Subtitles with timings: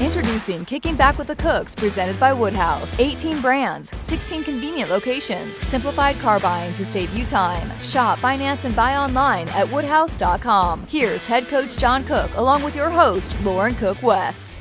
[0.00, 2.96] Introducing Kicking Back with the Cooks, presented by Woodhouse.
[3.00, 7.76] 18 brands, 16 convenient locations, simplified car buying to save you time.
[7.80, 10.86] Shop, finance, and buy online at woodhouse.com.
[10.88, 14.56] Here's head coach John Cook, along with your host, Lauren Cook West.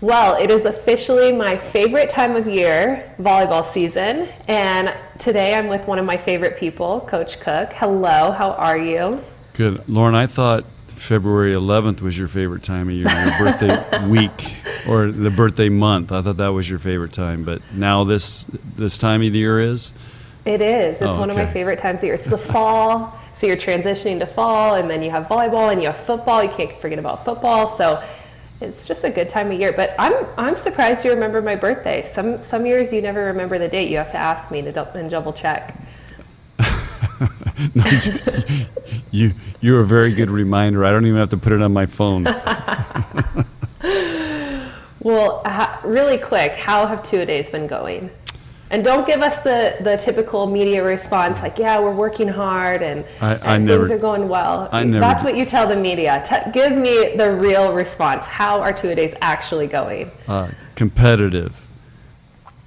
[0.00, 5.86] Well, it is officially my favorite time of year, volleyball season, and today I'm with
[5.86, 7.72] one of my favorite people, Coach Cook.
[7.72, 9.22] Hello, how are you?
[9.52, 9.88] Good.
[9.88, 10.64] Lauren, I thought
[10.96, 14.58] February 11th was your favorite time of year, your birthday week,
[14.88, 16.10] or the birthday month.
[16.10, 18.44] I thought that was your favorite time, but now this
[18.76, 19.92] this time of the year is.
[20.44, 21.00] It is.
[21.00, 22.14] It's Oh, one of my favorite times of year.
[22.14, 25.88] It's the fall, so you're transitioning to fall, and then you have volleyball and you
[25.88, 26.42] have football.
[26.42, 27.66] You can't forget about football.
[27.68, 28.02] So
[28.60, 29.72] it's just a good time of year.
[29.72, 32.08] But I'm I'm surprised you remember my birthday.
[32.12, 33.90] Some some years you never remember the date.
[33.90, 35.76] You have to ask me to dou- and double check.
[37.74, 37.84] No,
[39.10, 40.84] you you're a very good reminder.
[40.84, 42.26] I don't even have to put it on my phone.
[45.00, 48.10] Well, ha- really quick, how have two a days been going?
[48.70, 53.04] And don't give us the, the typical media response like, yeah, we're working hard and,
[53.20, 54.68] I- and I things never- are going well.
[54.72, 56.24] I never That's what you tell the media.
[56.28, 58.24] T- give me the real response.
[58.24, 60.10] How are two a days actually going?
[60.26, 61.54] uh, competitive.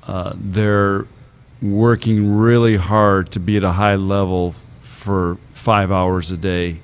[0.03, 1.05] Uh, they're
[1.61, 4.55] working really hard to be at a high level
[5.09, 6.79] for five hours a day.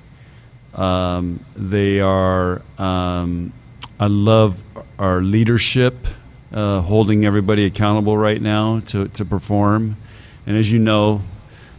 [0.74, 2.60] Um, they are.
[2.76, 3.52] Um,
[4.00, 4.64] I love
[4.98, 6.08] our leadership,
[6.52, 9.96] uh, holding everybody accountable right now to, to perform.
[10.44, 11.22] And as you know,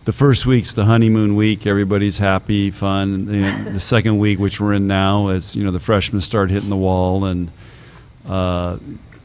[0.05, 1.67] the first week's the honeymoon week.
[1.67, 3.25] Everybody's happy, fun.
[3.73, 6.77] The second week, which we're in now, is you know the freshmen start hitting the
[6.77, 7.51] wall and
[8.25, 8.77] uh,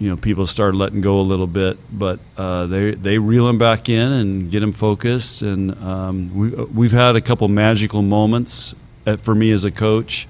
[0.03, 3.57] you know people start letting go a little bit, but uh, they they reel them
[3.57, 5.43] back in and get them focused.
[5.43, 8.75] And um, we we've had a couple magical moments
[9.07, 10.27] at, for me as a coach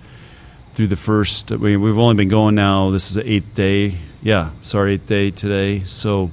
[0.75, 1.51] through the first.
[1.51, 2.91] We've only been going now.
[2.91, 3.97] This is the eighth day.
[4.23, 5.85] Yeah, sorry, eighth day today.
[5.85, 6.31] So.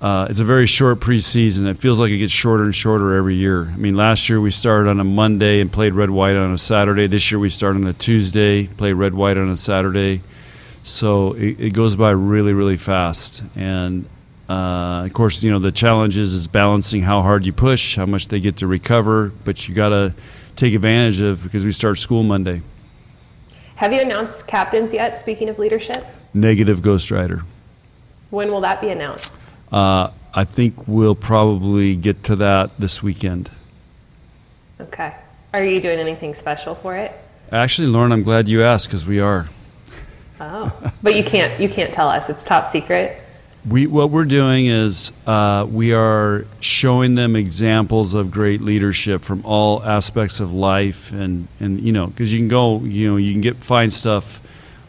[0.00, 1.66] Uh, it's a very short preseason.
[1.66, 3.62] It feels like it gets shorter and shorter every year.
[3.64, 6.56] I mean, last year we started on a Monday and played red white on a
[6.56, 7.08] Saturday.
[7.08, 10.22] This year we started on a Tuesday, played red white on a Saturday.
[10.82, 13.42] So it, it goes by really, really fast.
[13.54, 14.08] And
[14.48, 18.06] uh, of course, you know the challenge is, is balancing how hard you push, how
[18.06, 20.14] much they get to recover, but you got to
[20.56, 22.62] take advantage of because we start school Monday.
[23.76, 26.04] Have you announced captains yet, speaking of leadership?
[26.34, 27.42] Negative Ghost Rider.
[28.30, 29.32] When will that be announced?
[29.70, 33.50] Uh, I think we'll probably get to that this weekend.
[34.80, 35.14] Okay.
[35.52, 37.12] Are you doing anything special for it?
[37.50, 39.48] Actually, Lauren, I'm glad you asked because we are.
[40.40, 42.28] Oh, but you can't you can't tell us.
[42.28, 43.22] It's top secret.
[43.68, 49.44] We what we're doing is uh, we are showing them examples of great leadership from
[49.44, 53.32] all aspects of life, and and you know because you can go you know you
[53.32, 54.40] can get find stuff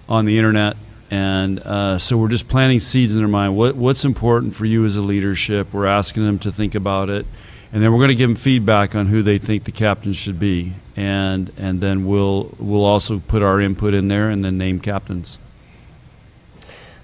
[0.08, 0.78] on the internet,
[1.10, 3.58] and uh, so we're just planting seeds in their mind.
[3.58, 5.74] What what's important for you as a leadership?
[5.74, 7.26] We're asking them to think about it,
[7.72, 10.40] and then we're going to give them feedback on who they think the captains should
[10.40, 14.80] be, and and then we'll we'll also put our input in there, and then name
[14.80, 15.38] captains.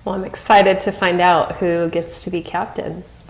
[0.04, 3.24] Well, I'm excited to find out who gets to be captains.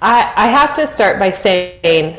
[0.00, 2.16] I, I have to start by saying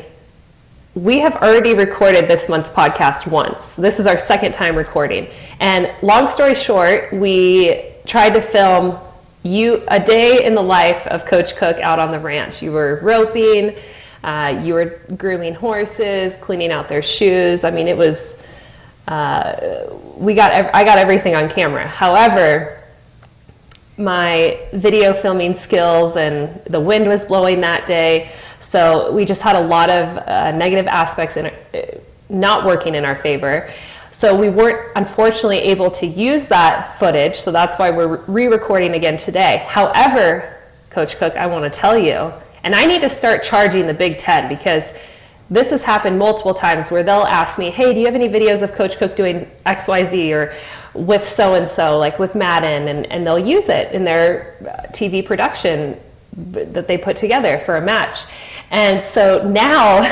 [0.94, 3.76] we have already recorded this month's podcast once.
[3.76, 5.28] This is our second time recording.
[5.58, 8.98] And long story short, we tried to film
[9.42, 12.62] you a day in the life of Coach Cook out on the ranch.
[12.62, 13.74] You were roping,
[14.24, 17.64] uh, you were grooming horses, cleaning out their shoes.
[17.64, 18.40] I mean, it was
[19.08, 21.86] uh, we got I got everything on camera.
[21.86, 22.82] However,
[23.98, 29.54] my video filming skills and the wind was blowing that day so we just had
[29.54, 31.52] a lot of uh, negative aspects in uh,
[32.30, 33.70] not working in our favor
[34.10, 39.18] so we weren't unfortunately able to use that footage so that's why we're re-recording again
[39.18, 40.56] today however
[40.88, 42.32] coach cook i want to tell you
[42.64, 44.92] and i need to start charging the big ten because
[45.52, 48.62] this has happened multiple times where they'll ask me, "Hey, do you have any videos
[48.62, 50.54] of Coach Cook doing X, Y, Z, or
[50.94, 54.56] with so and so, like with Madden?" And and they'll use it in their
[54.92, 56.00] TV production
[56.34, 58.24] that they put together for a match.
[58.70, 60.02] And so now,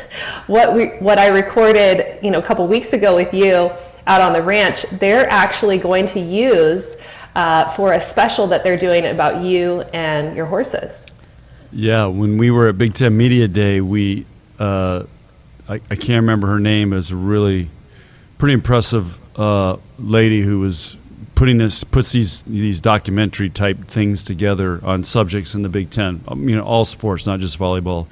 [0.46, 3.70] what we what I recorded, you know, a couple weeks ago with you
[4.06, 6.96] out on the ranch, they're actually going to use
[7.36, 11.04] uh, for a special that they're doing about you and your horses.
[11.70, 14.24] Yeah, when we were at Big Ten Media Day, we
[14.58, 15.04] uh,
[15.68, 16.92] I, I can't remember her name.
[16.92, 17.68] It a really
[18.38, 20.96] pretty impressive uh, lady who was
[21.34, 26.24] putting this puts these these documentary type things together on subjects in the Big Ten.
[26.26, 28.06] Um, you know, all sports, not just volleyball.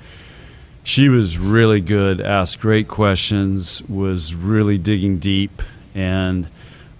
[0.84, 5.62] She was really good, asked great questions, was really digging deep,
[5.94, 6.46] and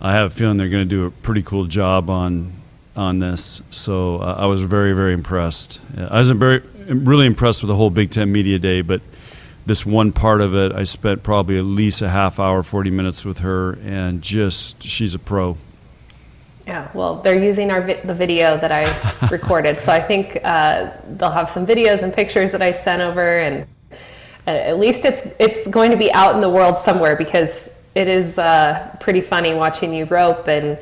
[0.01, 2.53] I have a feeling they're going to do a pretty cool job on
[2.97, 3.63] on this.
[3.71, 5.81] So uh, I was very very impressed.
[5.97, 9.01] I was very really impressed with the whole Big Ten Media Day, but
[9.67, 13.25] this one part of it, I spent probably at least a half hour, 40 minutes
[13.25, 15.59] with her, and just she's a pro.
[16.67, 20.91] Yeah, well, they're using our vi- the video that I recorded, so I think uh,
[21.11, 23.67] they'll have some videos and pictures that I sent over, and
[24.47, 28.09] uh, at least it's it's going to be out in the world somewhere because it
[28.09, 30.79] is uh, pretty funny watching you rope and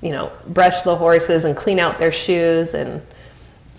[0.00, 3.02] you know brush the horses and clean out their shoes and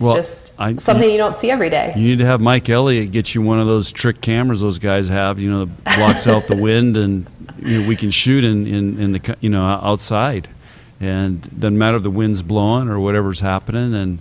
[0.00, 1.92] it's well, just I, something you, you, don't see every day.
[1.94, 5.08] You need to have Mike Elliott get you one of those trick cameras those guys
[5.08, 7.26] have, you know, that blocks out the wind and
[7.58, 10.48] you know, we can shoot in, in, in the you know outside.
[11.00, 14.18] And doesn't matter if the wind's blowing or whatever's happening and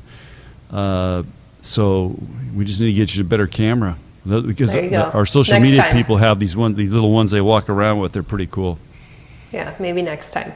[0.69, 1.23] uh,
[1.61, 2.17] so
[2.53, 3.97] we just need to get you a better camera.
[4.25, 5.93] Because our social next media time.
[5.93, 8.77] people have these one these little ones they walk around with they're pretty cool.
[9.53, 10.51] Yeah maybe next time.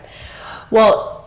[0.69, 1.22] Well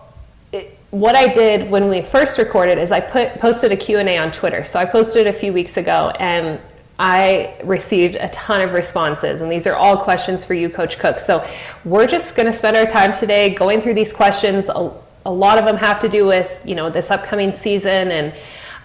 [1.01, 4.65] what i did when we first recorded is i put posted a q&a on twitter
[4.65, 6.61] so i posted a few weeks ago and
[6.99, 11.21] I received a ton of responses, and these are all questions for you, Coach Cook.
[11.21, 11.47] So,
[11.85, 14.71] we're just going to spend our time today going through these questions.
[14.71, 14.91] A,
[15.27, 18.35] a, lot of them have to do with, you know, this upcoming season, and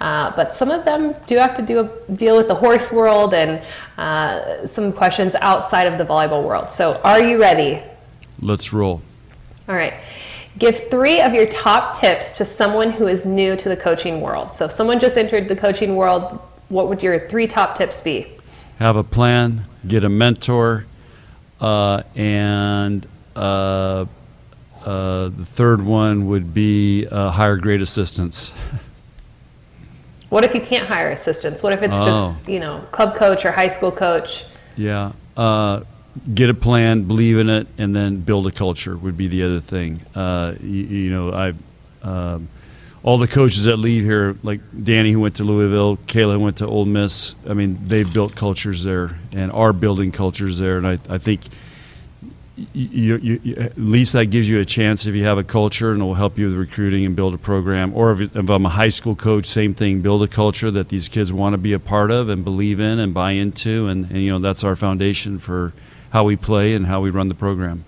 [0.01, 3.33] uh, but some of them do have to do a, deal with the horse world
[3.33, 3.61] and
[3.97, 6.69] uh, some questions outside of the volleyball world.
[6.69, 7.81] So, are you ready?
[8.41, 9.01] Let's roll.
[9.69, 9.93] All right.
[10.57, 14.51] Give three of your top tips to someone who is new to the coaching world.
[14.51, 16.39] So, if someone just entered the coaching world,
[16.69, 18.27] what would your three top tips be?
[18.79, 20.85] Have a plan, get a mentor,
[21.59, 24.05] uh, and uh,
[24.83, 28.51] uh, the third one would be uh, hire great assistants.
[30.29, 31.61] what if you can't hire assistants?
[31.61, 32.05] What if it's oh.
[32.05, 34.45] just you know club coach or high school coach?
[34.75, 35.81] Yeah, uh,
[36.33, 39.59] get a plan, believe in it, and then build a culture would be the other
[39.59, 40.01] thing.
[40.15, 41.53] Uh, you, you, know, I.
[42.07, 42.49] Um,
[43.03, 46.67] all the coaches that leave here, like Dani who went to Louisville, Kayla went to
[46.67, 47.33] Ole Miss.
[47.49, 50.77] I mean, they've built cultures there and are building cultures there.
[50.77, 51.41] And I, I think
[52.73, 56.01] you, you, at least that gives you a chance if you have a culture and
[56.01, 57.91] it will help you with recruiting and build a program.
[57.95, 61.09] Or if, if I'm a high school coach, same thing, build a culture that these
[61.09, 63.87] kids want to be a part of and believe in and buy into.
[63.87, 65.73] And, and you know, that's our foundation for
[66.11, 67.83] how we play and how we run the program.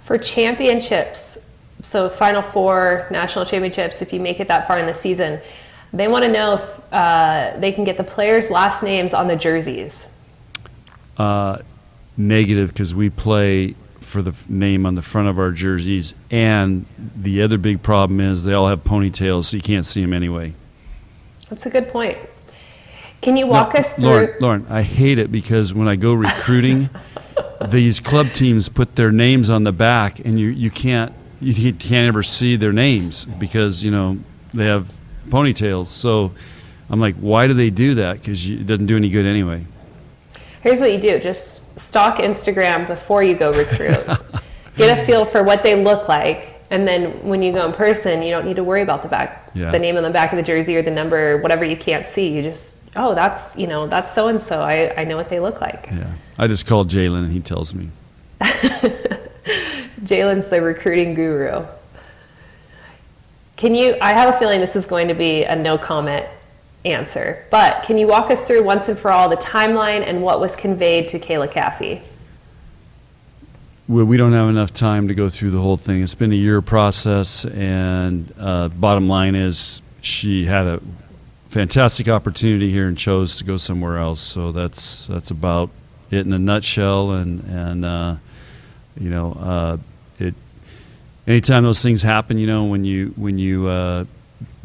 [0.00, 1.44] For championships,
[1.80, 5.40] so Final Four, national championships, if you make it that far in the season,
[5.92, 9.36] they want to know if uh, they can get the players' last names on the
[9.36, 10.06] jerseys.
[11.16, 11.58] Uh,
[12.16, 16.86] negative, because we play for the f- name on the front of our jerseys, and
[16.98, 20.52] the other big problem is they all have ponytails, so you can't see them anyway.
[21.48, 22.18] That's a good point.
[23.22, 24.04] Can you walk no, us through?
[24.04, 26.90] Lauren, Lauren, I hate it because when I go recruiting,
[27.68, 32.08] these club teams put their names on the back, and you you can't you can't
[32.08, 34.18] ever see their names because you know
[34.52, 34.92] they have
[35.28, 35.86] ponytails.
[35.86, 36.32] So
[36.90, 38.18] I'm like, why do they do that?
[38.18, 39.64] Because it doesn't do any good anyway.
[40.62, 44.04] Here's what you do: just stalk Instagram before you go recruit.
[44.76, 48.22] Get a feel for what they look like, and then when you go in person,
[48.22, 49.70] you don't need to worry about the back, yeah.
[49.70, 52.28] the name on the back of the jersey or the number, whatever you can't see.
[52.28, 54.60] You just oh, that's you know that's so and so.
[54.60, 55.88] I I know what they look like.
[55.92, 57.90] Yeah, I just called Jaylen and he tells me.
[60.04, 61.64] Jaylen's the recruiting guru.
[63.56, 63.96] Can you?
[64.00, 66.26] I have a feeling this is going to be a no comment
[66.84, 70.40] answer, but can you walk us through once and for all the timeline and what
[70.40, 72.02] was conveyed to Kayla Caffey?
[73.88, 76.02] Well, we don't have enough time to go through the whole thing.
[76.02, 80.80] It's been a year process, and uh, bottom line is she had a
[81.52, 84.22] fantastic opportunity here and chose to go somewhere else.
[84.22, 85.68] So that's that's about
[86.10, 87.12] it in a nutshell.
[87.12, 88.16] And and uh,
[88.98, 89.76] you know, uh,
[91.26, 94.04] anytime those things happen, you know, when you when you uh,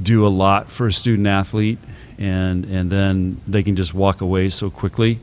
[0.01, 1.79] do a lot for a student athlete,
[2.17, 5.19] and and then they can just walk away so quickly,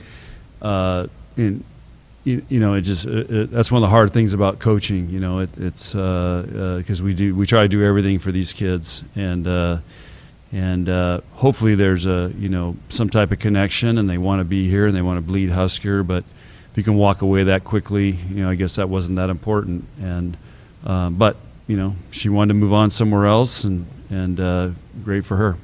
[0.61, 1.06] uh,
[1.37, 1.64] and
[2.25, 5.09] you, you know, it just it, it, that's one of the hard things about coaching.
[5.09, 8.33] You know, it, it's because uh, uh we do we try to do everything for
[8.33, 9.78] these kids, and uh,
[10.54, 14.44] and uh, hopefully there's a you know some type of connection, and they want to
[14.44, 16.23] be here and they want to bleed Husker, but
[16.70, 19.84] if you can walk away that quickly, you know, I guess that wasn't that important,
[20.00, 20.37] and
[20.87, 24.70] uh, but you know, she wanted to move on somewhere else, and and uh,
[25.02, 25.56] great for her.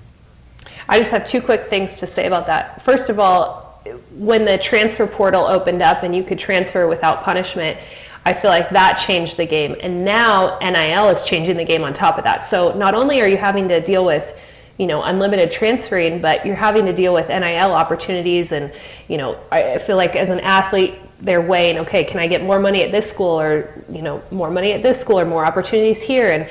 [0.88, 2.82] I just have two quick things to say about that.
[2.82, 3.80] First of all,
[4.16, 7.78] when the transfer portal opened up and you could transfer without punishment,
[8.26, 9.76] I feel like that changed the game.
[9.80, 12.44] And now NIL is changing the game on top of that.
[12.44, 14.36] So not only are you having to deal with
[14.80, 18.72] you know unlimited transferring but you're having to deal with nil opportunities and
[19.08, 22.58] you know i feel like as an athlete they're weighing okay can i get more
[22.58, 26.00] money at this school or you know more money at this school or more opportunities
[26.00, 26.48] here and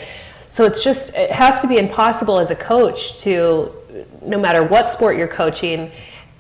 [0.47, 3.73] so it's just it has to be impossible as a coach to
[4.21, 5.91] no matter what sport you're coaching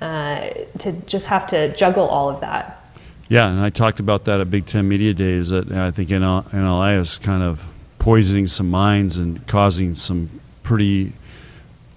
[0.01, 2.75] uh, to just have to juggle all of that
[3.31, 5.49] yeah, and I talked about that at Big Ten Media Days.
[5.49, 7.63] That I think NIL is kind of
[7.99, 10.31] poisoning some minds and causing some
[10.63, 11.13] pretty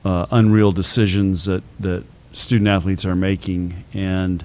[0.04, 3.85] uh, unreal decisions that, that student athletes are making.
[3.94, 4.44] And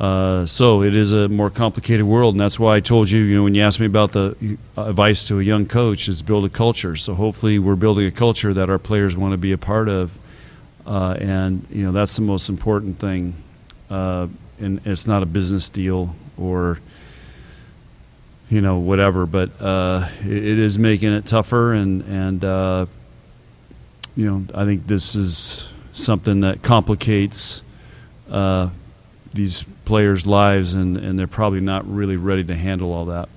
[0.00, 3.36] uh, so it is a more complicated world, and that's why I told you, you
[3.36, 6.48] know, when you asked me about the advice to a young coach, is build a
[6.48, 6.96] culture.
[6.96, 10.18] So hopefully, we're building a culture that our players want to be a part of,
[10.84, 13.34] uh, and you know, that's the most important thing.
[13.88, 14.26] Uh,
[14.60, 16.80] and it's not a business deal or
[18.50, 22.86] you know whatever, but uh, it, is making it tougher, and and uh,
[24.16, 27.62] you know, I think this is something that complicates
[28.30, 28.68] uh,
[29.32, 33.28] these players' lives, and, and they're probably not really ready to handle all that.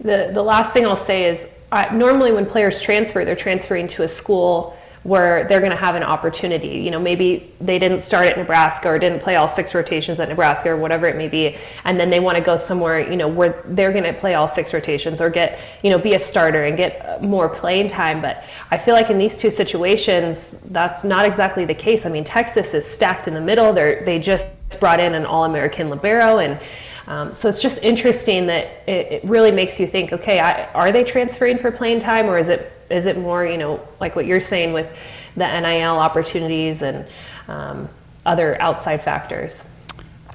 [0.00, 1.50] The, the last thing I'll say is
[1.92, 6.02] normally when players transfer, they're transferring to a school where they're going to have an
[6.02, 6.78] opportunity.
[6.78, 10.30] You know, maybe they didn't start at Nebraska or didn't play all six rotations at
[10.30, 13.28] Nebraska or whatever it may be, and then they want to go somewhere, you know,
[13.28, 16.64] where they're going to play all six rotations or get, you know, be a starter
[16.64, 18.22] and get more playing time.
[18.22, 22.06] But I feel like in these two situations, that's not exactly the case.
[22.06, 23.74] I mean, Texas is stacked in the middle.
[23.74, 26.58] They're they just brought in an All-American libero and.
[27.06, 30.90] Um, so it's just interesting that it, it, really makes you think, okay, I, are
[30.90, 34.26] they transferring for playing time, or is it is it more, you know, like what
[34.26, 34.98] you're saying with
[35.36, 37.06] the NIL opportunities and
[37.48, 37.88] um,
[38.26, 39.66] other outside factors?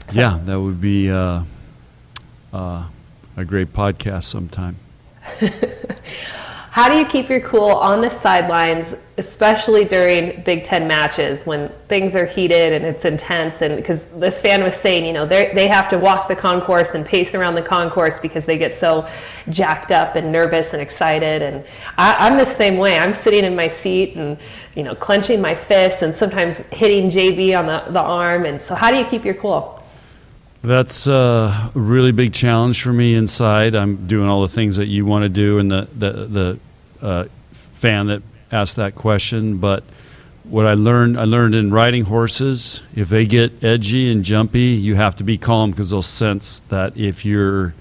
[0.10, 0.20] So.
[0.20, 1.44] Yeah, that would be uh,
[2.52, 2.88] uh,
[3.38, 4.78] a great podcast sometime.
[6.72, 11.70] How do you keep your cool on the sidelines, especially during Big Ten matches when
[11.88, 13.62] things are heated and it's intense?
[13.62, 17.06] And because this fan was saying, you know, they have to walk the concourse and
[17.06, 19.08] pace around the concourse because they get so
[19.50, 21.42] jacked up and nervous and excited.
[21.42, 21.64] And
[21.98, 22.98] I, am the same way.
[22.98, 24.38] I'm sitting in my seat and,
[24.76, 28.46] you know, clenching my fists and sometimes hitting JB on the, the arm.
[28.46, 29.84] And so, how do you keep your cool?
[30.64, 33.76] That's a really big challenge for me inside.
[33.76, 36.60] I'm doing all the things that you want to do, and the the, the
[37.02, 38.22] uh, fan that
[38.52, 39.58] asked that question.
[39.58, 39.84] But
[40.44, 44.96] what I learned, I learned in riding horses, if they get edgy and jumpy, you
[44.96, 47.74] have to be calm because they'll sense that if you're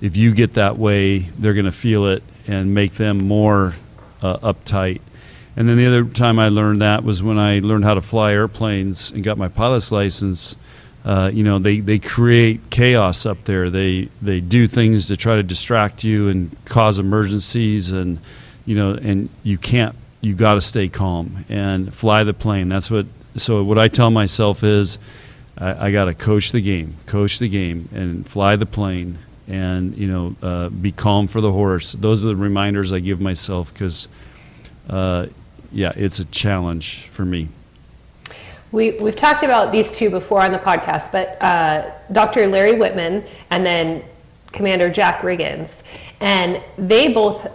[0.00, 3.74] if you get that way, they're going to feel it and make them more
[4.22, 5.02] uh, uptight.
[5.56, 8.32] And then the other time I learned that was when I learned how to fly
[8.32, 10.56] airplanes and got my pilot's license
[11.04, 13.70] uh, you know they, they create chaos up there.
[13.70, 18.18] They they do things to try to distract you and cause emergencies, and
[18.66, 19.96] you know, and you can't.
[20.20, 22.68] You got to stay calm and fly the plane.
[22.68, 23.06] That's what.
[23.36, 24.98] So what I tell myself is,
[25.56, 29.96] I, I got to coach the game, coach the game, and fly the plane, and
[29.96, 31.92] you know, uh, be calm for the horse.
[31.92, 34.08] Those are the reminders I give myself because,
[34.88, 35.26] uh,
[35.72, 37.48] yeah, it's a challenge for me.
[38.72, 42.46] We, we've talked about these two before on the podcast, but uh, Dr.
[42.46, 44.04] Larry Whitman and then
[44.52, 45.82] Commander Jack Riggins.
[46.20, 47.48] And they both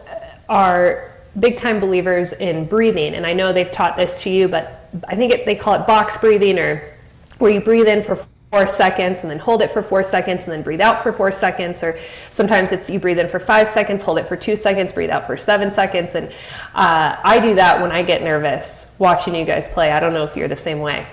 [0.49, 3.15] are big time believers in breathing.
[3.15, 5.87] And I know they've taught this to you, but I think it, they call it
[5.87, 6.93] box breathing or
[7.39, 10.53] where you breathe in for four seconds and then hold it for four seconds and
[10.53, 11.97] then breathe out for four seconds or
[12.31, 15.27] sometimes it's you breathe in for five seconds hold it for two seconds breathe out
[15.27, 16.29] for seven seconds and
[16.73, 20.23] uh, i do that when i get nervous watching you guys play i don't know
[20.23, 21.05] if you're the same way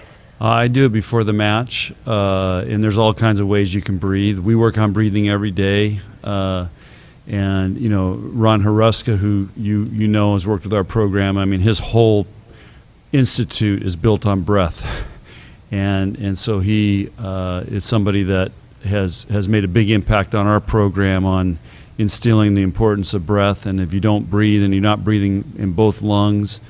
[0.42, 3.98] I do it before the match, uh, and there's all kinds of ways you can
[3.98, 4.40] breathe.
[4.40, 6.66] We work on breathing every day, uh,
[7.32, 11.38] and you know Ron Hruska, who you you know has worked with our program.
[11.38, 12.26] I mean, his whole
[13.10, 14.86] institute is built on breath.
[15.72, 18.52] and and so he uh, is somebody that
[18.84, 21.58] has has made a big impact on our program on
[21.96, 23.64] instilling the importance of breath.
[23.64, 26.60] And if you don't breathe and you're not breathing in both lungs,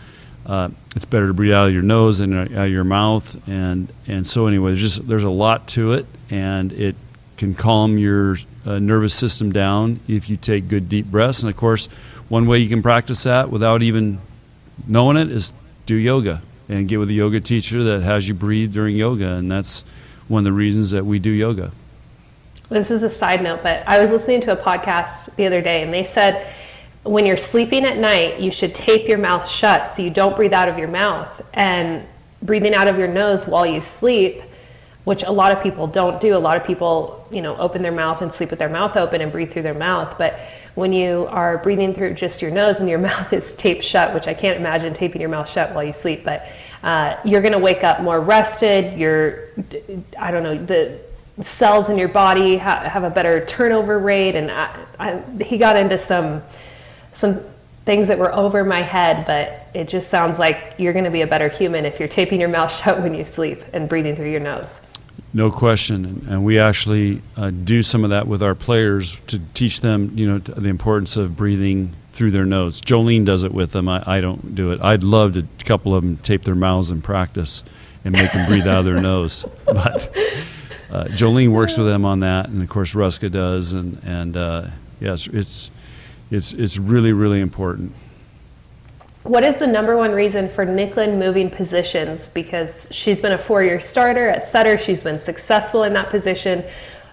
[0.47, 3.37] uh, it's better to breathe out of your nose than out of your mouth.
[3.49, 6.95] And and so anyway, there's just there's a lot to it, and it
[7.43, 11.43] can calm your uh, nervous system down if you take good deep breaths.
[11.43, 11.87] And of course,
[12.29, 14.21] one way you can practice that without even
[14.87, 15.53] knowing it is
[15.85, 19.33] do yoga and get with a yoga teacher that has you breathe during yoga.
[19.33, 19.85] And that's
[20.29, 21.73] one of the reasons that we do yoga.
[22.69, 25.83] This is a side note, but I was listening to a podcast the other day
[25.83, 26.47] and they said
[27.03, 30.53] when you're sleeping at night, you should tape your mouth shut so you don't breathe
[30.53, 31.43] out of your mouth.
[31.55, 32.07] And
[32.41, 34.43] breathing out of your nose while you sleep
[35.05, 36.37] which a lot of people don't do.
[36.37, 39.21] A lot of people, you know, open their mouth and sleep with their mouth open
[39.21, 40.17] and breathe through their mouth.
[40.17, 40.39] But
[40.75, 44.29] when you are breathing through just your nose and your mouth is taped shut, which
[44.29, 46.47] I can't imagine taping your mouth shut while you sleep, but
[46.83, 48.99] uh, you're going to wake up more rested.
[48.99, 49.49] You're,
[50.19, 51.01] I don't know, the
[51.41, 54.37] cells in your body ha- have a better turnover rate.
[54.37, 56.43] And I, I, he got into some
[57.15, 57.43] some
[57.85, 61.23] things that were over my head, but it just sounds like you're going to be
[61.23, 64.31] a better human if you're taping your mouth shut when you sleep and breathing through
[64.31, 64.81] your nose.
[65.35, 69.81] No question, and we actually uh, do some of that with our players to teach
[69.81, 72.83] them, you know, the importance of breathing through their nose.
[72.83, 73.89] Jolene does it with them.
[73.89, 74.83] I, I don't do it.
[74.83, 77.65] I'd love to a couple of them tape their mouths in practice
[78.05, 80.15] and make them breathe out of their nose, but
[80.91, 84.67] uh, Jolene works with them on that, and of course Hruska does, and and uh,
[85.01, 85.71] yes, it's
[86.31, 87.95] it's it's really really important.
[89.25, 92.27] What is the number one reason for Nicklin moving positions?
[92.27, 96.65] Because she's been a four-year starter at setter, she's been successful in that position.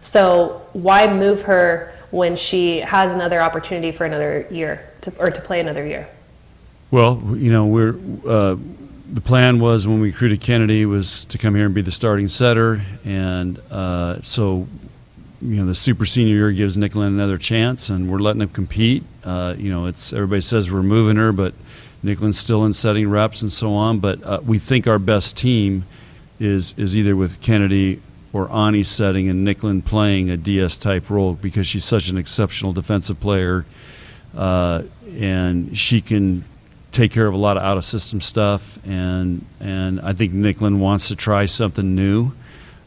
[0.01, 5.41] So why move her when she has another opportunity for another year to, or to
[5.41, 6.07] play another year?
[6.89, 7.95] Well, you know, we're
[8.27, 8.55] uh,
[9.11, 12.27] the plan was when we recruited Kennedy was to come here and be the starting
[12.27, 14.67] setter, and uh, so
[15.41, 19.03] you know the super senior year gives Nicklin another chance, and we're letting him compete.
[19.23, 21.53] Uh, you know, it's everybody says we're moving her, but
[22.03, 23.99] Nicklin's still in setting reps and so on.
[23.99, 25.85] But uh, we think our best team
[26.39, 28.01] is is either with Kennedy
[28.31, 32.73] or Anni setting and Nicklin playing a DS type role because she's such an exceptional
[32.73, 33.65] defensive player,
[34.37, 34.83] uh,
[35.17, 36.43] and she can
[36.91, 38.79] take care of a lot of out of system stuff.
[38.85, 42.31] And and I think Nicklin wants to try something new.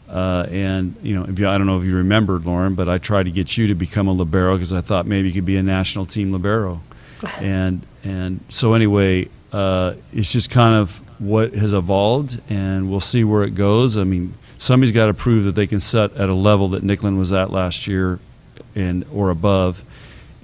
[0.08, 2.98] Uh, and you know, if you, I don't know if you remembered, Lauren, but I
[2.98, 5.56] tried to get you to become a libero because I thought maybe you could be
[5.56, 6.82] a national team libero.
[7.38, 13.24] and and so anyway, uh, it's just kind of what has evolved, and we'll see
[13.24, 13.96] where it goes.
[13.96, 17.18] I mean, somebody's got to prove that they can set at a level that Nicklin
[17.18, 18.18] was at last year,
[18.74, 19.84] and or above,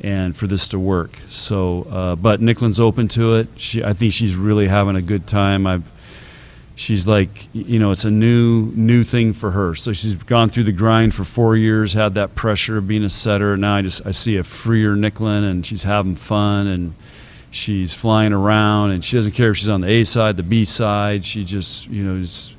[0.03, 1.19] and for this to work.
[1.31, 3.49] So, uh, but Nicklin's open to it.
[3.57, 5.67] She, I think she's really having a good time.
[5.67, 5.91] I've
[6.79, 10.63] she's like you know it's a new new thing for her so she's gone through
[10.63, 14.07] the grind for four years had that pressure of being a setter now i just
[14.07, 16.95] i see a freer nicklin and she's having fun and
[17.51, 20.65] she's flying around and she doesn't care if she's on the a side the b
[20.65, 22.55] side she just you know is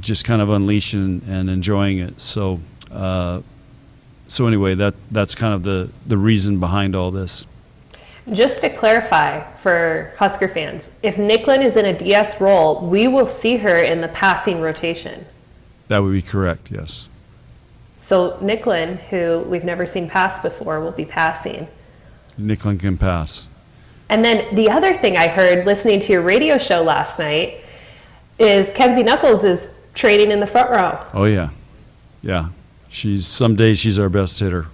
[0.00, 3.40] just kind of unleashing and enjoying it so uh,
[4.28, 7.46] so anyway that that's kind of the the reason behind all this
[8.32, 13.26] just to clarify for Husker fans, if Nicklin is in a DS role, we will
[13.26, 15.24] see her in the passing rotation.
[15.88, 17.08] That would be correct, yes.
[17.96, 21.66] So Nicklin, who we've never seen pass before, will be passing.
[22.38, 23.48] Nicklin can pass.
[24.10, 27.62] And then the other thing I heard listening to your radio show last night
[28.40, 30.98] is Kenzie Knuckles is training in the front row.
[31.14, 31.50] Oh yeah,
[32.20, 32.48] yeah.
[32.88, 34.66] She's some days she's our best hitter.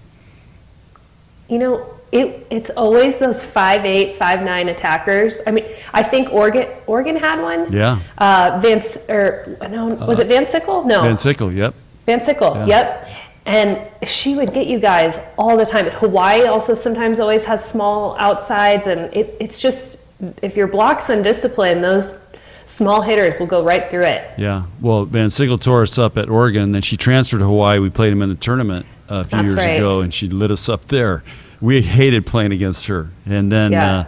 [1.48, 5.38] You know, it, it's always those five eight, five nine attackers.
[5.46, 7.70] I mean, I think Oregon Oregon had one.
[7.70, 8.00] Yeah.
[8.16, 10.84] Uh, Van or no, was it Van Sickle?
[10.84, 11.02] No.
[11.02, 11.52] Van Sickle.
[11.52, 11.74] Yep.
[12.06, 12.54] Van Sickle.
[12.54, 12.66] Yeah.
[12.66, 13.08] Yep.
[13.46, 15.86] And she would get you guys all the time.
[15.86, 19.98] Hawaii also sometimes always has small outsides, and it, it's just
[20.42, 22.18] if your block's undisciplined, those
[22.66, 24.32] small hitters will go right through it.
[24.36, 24.64] Yeah.
[24.80, 27.78] Well, Van Sickle tore us up at Oregon, then she transferred to Hawaii.
[27.78, 29.76] We played him in the tournament a few That's years right.
[29.76, 31.22] ago, and she lit us up there.
[31.60, 33.10] We hated playing against her.
[33.26, 34.06] And then Yeah.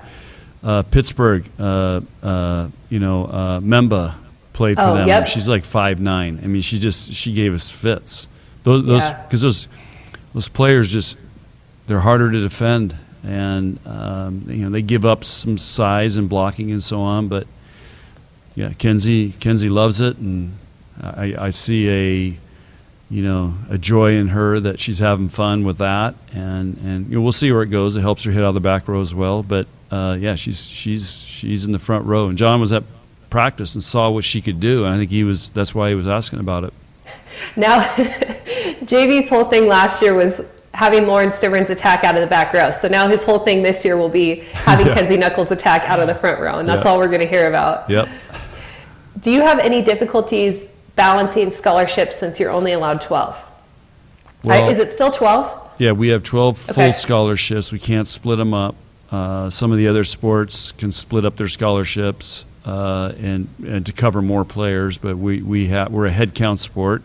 [0.65, 4.15] uh, uh, Pittsburgh, uh, uh, you know, uh, Memba
[4.53, 5.07] played for Oh, them.
[5.07, 5.29] yep.
[5.29, 6.41] She's like five nine.
[6.43, 8.27] I mean, she just she gave us fits.
[8.69, 9.23] Those those Yeah.
[9.25, 9.69] because those
[10.35, 11.17] those players just
[11.87, 16.71] they're harder to defend, and um, you know they give up some size and blocking
[16.71, 17.29] and so on.
[17.29, 17.47] But
[18.55, 20.59] yeah, Kenzie Kenzie loves it, and
[21.03, 22.39] I, I see a
[23.11, 27.15] you know a joy in her that she's having fun with that, and and you
[27.17, 27.97] know, we'll see where it goes.
[27.97, 29.43] It helps her hit out of the back row as well.
[29.43, 32.85] But uh, yeah, she's she's she's in the front row, and John was at
[33.31, 35.95] practice and saw what she could do, and I think he was that's why he
[35.95, 36.75] was asking about it.
[37.57, 37.79] Now,
[38.89, 40.41] JB's whole thing last year was
[40.75, 42.71] having Lauren Stivrins attack out of the back row.
[42.73, 44.95] So now his whole thing this year will be having Yeah.
[44.95, 46.91] Kenzie Knuckles attack out of the front row, and that's Yeah.
[46.91, 47.89] all we're going to hear about.
[47.91, 48.09] Yep.
[49.21, 53.37] Do you have any difficulties balancing scholarships since you're only allowed 12?
[54.45, 55.53] I- Well- is it still 12?
[55.79, 57.71] Yeah, we have 12 full scholarships.
[57.73, 58.75] We can't split them up.
[59.11, 63.93] Uh, some of the other sports can split up their scholarships uh, and, and to
[63.93, 67.03] cover more players, but we, we have, we're a head count sport.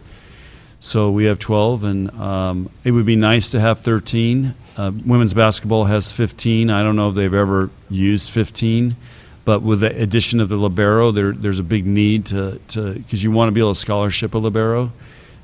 [0.83, 4.53] So we have 12, and um, it would be nice to have 13.
[4.75, 6.69] Uh, women's basketball has 15.
[6.69, 8.97] I don't know if they've ever used 15,
[9.45, 13.31] but with the addition of the libero, there, there's a big need to because you
[13.31, 14.91] want to be able to scholarship a libero,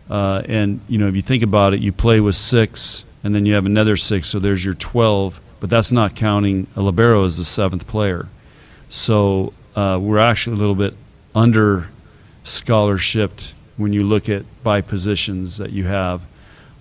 [0.09, 3.45] Uh, and you know, if you think about it, you play with six, and then
[3.45, 5.39] you have another six, so there's your twelve.
[5.61, 8.27] But that's not counting a libero as the seventh player.
[8.89, 10.95] So uh, we're actually a little bit
[11.33, 11.87] under
[12.43, 16.21] scholarshiped when you look at by positions that you have.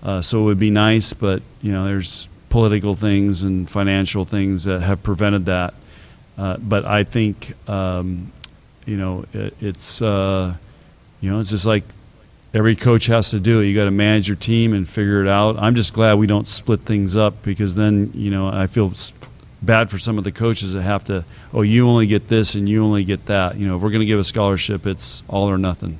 [0.03, 4.65] Uh, so it would be nice, but you know, there's political things and financial things
[4.65, 5.75] that have prevented that.
[6.37, 8.33] Uh, but I think um,
[8.85, 10.55] you know it, it's uh,
[11.21, 11.85] you know it's just like
[12.55, 13.67] every coach has to do it.
[13.67, 15.59] You got to manage your team and figure it out.
[15.59, 18.93] I'm just glad we don't split things up because then you know I feel
[19.63, 21.25] bad for some of the coaches that have to.
[21.53, 23.57] Oh, you only get this and you only get that.
[23.57, 25.99] You know, if we're going to give a scholarship, it's all or nothing.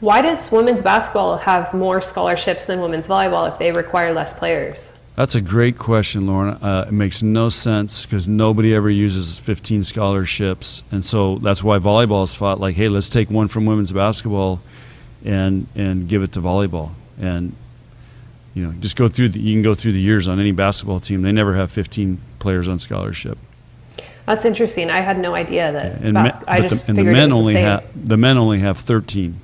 [0.00, 4.92] Why does women's basketball have more scholarships than women's volleyball if they require less players?
[5.14, 6.62] That's a great question, Lauren.
[6.62, 11.78] Uh, it makes no sense because nobody ever uses 15 scholarships, and so that's why
[11.78, 14.60] volleyball is fought like, hey, let's take one from women's basketball
[15.24, 16.90] and and give it to volleyball.
[17.18, 17.56] And
[18.52, 19.30] you know, just go through.
[19.30, 21.22] The, you can go through the years on any basketball team.
[21.22, 23.38] They never have 15 players on scholarship.
[24.26, 24.90] That's interesting.
[24.90, 26.02] I had no idea that.
[26.02, 29.40] And, bas- I just the, and the men only have the men only have 13.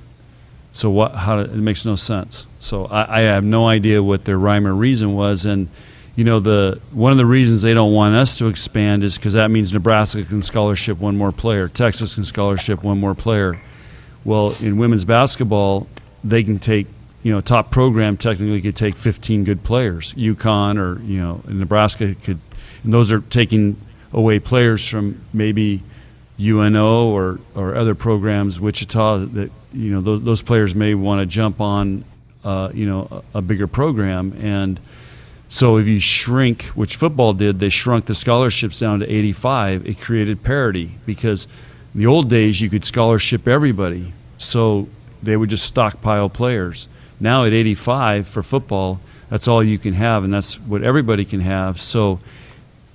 [0.73, 1.15] So what?
[1.15, 2.47] How it makes no sense.
[2.59, 5.69] So I, I have no idea what their rhyme or reason was, and
[6.15, 9.33] you know the one of the reasons they don't want us to expand is because
[9.33, 13.53] that means Nebraska can scholarship one more player, Texas can scholarship one more player.
[14.25, 15.87] Well, in women's basketball,
[16.23, 16.87] they can take
[17.21, 20.13] you know top program technically could take 15 good players.
[20.15, 22.39] UConn or you know Nebraska could,
[22.83, 23.77] and those are taking
[24.11, 25.83] away players from maybe
[26.39, 31.25] UNO or or other programs, Wichita that you know those, those players may want to
[31.25, 32.05] jump on
[32.43, 34.79] uh, you know a, a bigger program and.
[35.49, 39.85] So if you shrink, which football did, they shrunk the scholarships down to 85.
[39.85, 41.47] It created parity because
[41.93, 44.87] in the old days, you could scholarship everybody, so
[45.21, 46.87] they would just stockpile players.
[47.19, 51.39] Now at 85 for football, that's all you can have, and that's what everybody can
[51.41, 51.79] have.
[51.79, 52.19] So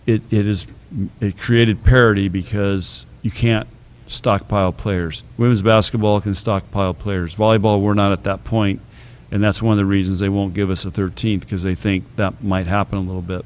[0.07, 0.67] it, it is
[1.21, 3.69] it created parity because you can't
[4.09, 5.23] stockpile players.
[5.37, 7.35] Women's basketball can stockpile players.
[7.35, 8.81] Volleyball, we're not at that point,
[9.31, 12.05] and that's one of the reasons they won't give us a 13th because they think
[12.17, 13.45] that might happen a little bit.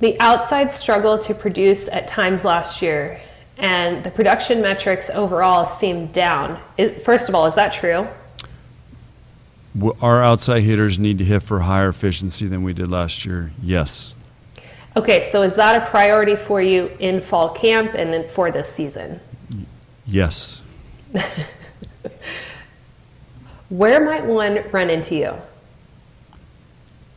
[0.00, 3.20] The outside struggle to produce at times last year
[3.58, 6.60] and the production metrics overall seem down.
[7.04, 8.06] First of all, is that true?
[10.00, 13.50] Our outside hitters need to hit for higher efficiency than we did last year.
[13.62, 14.14] Yes.
[14.98, 18.68] Okay, so is that a priority for you in fall camp and then for this
[18.68, 19.20] season?
[20.04, 20.60] Yes.
[23.68, 25.34] Where might one run into you?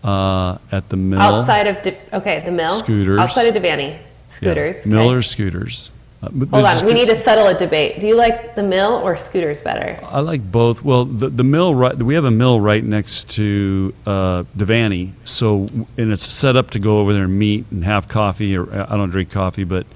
[0.08, 1.20] Uh, at the mill.
[1.20, 2.78] Outside of, De- okay, the mill.
[2.78, 3.20] Scooters.
[3.20, 3.98] Outside of Devaney.
[4.30, 4.86] Scooters.
[4.86, 4.92] Yeah.
[4.92, 5.22] Mill okay.
[5.22, 5.90] scooters.
[6.24, 8.00] Uh, Hold on, we need to settle a debate.
[8.00, 10.00] Do you like the mill or scooters better?
[10.04, 10.84] I like both.
[10.84, 15.68] Well, the, the mill right we have a mill right next to uh, Devaney, so
[15.98, 18.56] and it's set up to go over there and meet and have coffee.
[18.56, 19.88] Or I don't drink coffee, but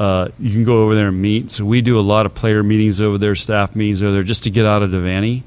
[0.00, 1.52] uh, you can go over there and meet.
[1.52, 4.44] So we do a lot of player meetings over there, staff meetings over there, just
[4.44, 5.42] to get out of Devaney.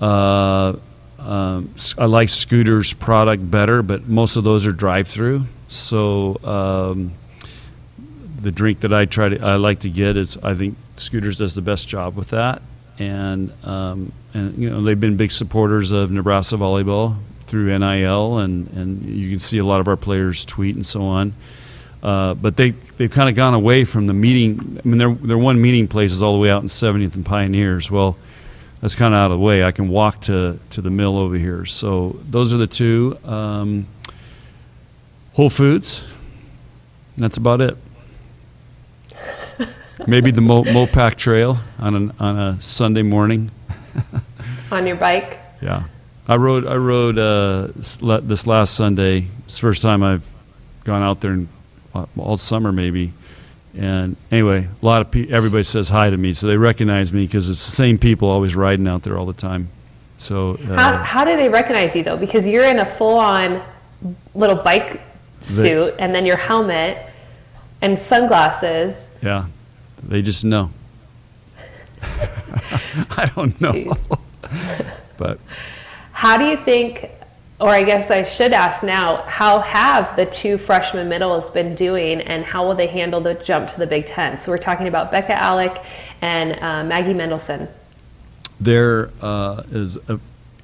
[0.00, 0.74] Uh,
[1.18, 5.46] um, I like Scooter's product better, but most of those are drive-through.
[5.66, 6.38] So.
[6.44, 7.14] Um,
[8.38, 11.54] the drink that I try to I like to get is I think Scooters does
[11.54, 12.62] the best job with that,
[12.98, 18.68] and um, and you know they've been big supporters of Nebraska volleyball through NIL, and
[18.70, 21.34] and you can see a lot of our players tweet and so on.
[22.02, 24.80] Uh, but they they've kind of gone away from the meeting.
[24.84, 27.26] I mean, their their one meeting place is all the way out in 70th and
[27.26, 27.90] Pioneers.
[27.90, 28.16] Well,
[28.80, 29.64] that's kind of out of the way.
[29.64, 31.64] I can walk to to the mill over here.
[31.64, 33.18] So those are the two.
[33.24, 33.86] Um,
[35.32, 36.04] Whole Foods.
[37.16, 37.76] That's about it.
[40.06, 43.50] Maybe the Mo- Mopac Trail on an, on a Sunday morning.
[44.70, 45.38] on your bike.
[45.60, 45.84] Yeah,
[46.26, 46.66] I rode.
[46.66, 49.26] I rode uh, this last Sunday.
[49.44, 50.32] It's the first time I've
[50.84, 51.48] gone out there in,
[51.94, 53.12] uh, all summer, maybe.
[53.76, 55.34] And anyway, a lot of people.
[55.34, 58.54] Everybody says hi to me, so they recognize me because it's the same people always
[58.56, 59.68] riding out there all the time.
[60.16, 62.16] So uh, how how do they recognize you though?
[62.16, 63.62] Because you're in a full on
[64.34, 65.00] little bike
[65.40, 67.06] suit, they, and then your helmet
[67.82, 68.94] and sunglasses.
[69.22, 69.46] Yeah,
[70.02, 70.70] they just know.
[72.02, 73.96] I don't know.
[75.16, 75.38] but
[76.12, 77.10] how do you think
[77.60, 82.20] or I guess I should ask now, how have the two freshman middles been doing
[82.20, 84.38] and how will they handle the jump to the Big Ten?
[84.38, 85.84] So we're talking about Bekka Allick
[86.20, 87.68] and uh, Maggie Mendelson.
[88.60, 90.20] There uh, is, a,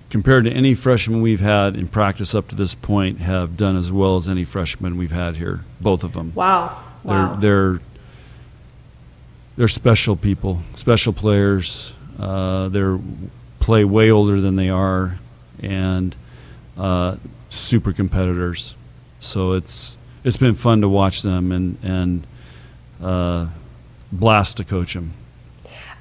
[0.09, 3.91] compared to any freshman we've had in practice up to this point, have done as
[3.91, 6.33] well as any freshman we've had here, both of them.
[6.35, 6.81] Wow.
[7.03, 7.35] wow.
[7.35, 7.81] They're, they're
[9.57, 11.93] they're special people, special players.
[12.19, 12.99] Uh, they're
[13.61, 15.19] play way older than they are,
[15.63, 16.15] and
[16.77, 17.17] uh,
[17.51, 18.75] super competitors.
[19.21, 22.27] So it's it's been fun to watch them and and
[23.03, 23.49] uh,
[24.13, 25.13] blast to coach them.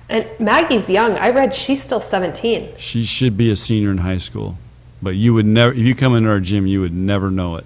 [0.10, 1.18] And Maggie's young.
[1.18, 2.74] I read she's still 17.
[2.78, 4.58] She should be a senior in high school,
[5.02, 7.66] but you would never if you come into our gym, you would never know it.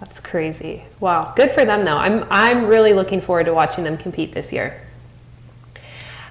[0.00, 0.84] That's crazy.
[1.00, 1.32] Wow.
[1.34, 1.96] Good for them though.
[1.96, 4.80] I'm I'm really looking forward to watching them compete this year.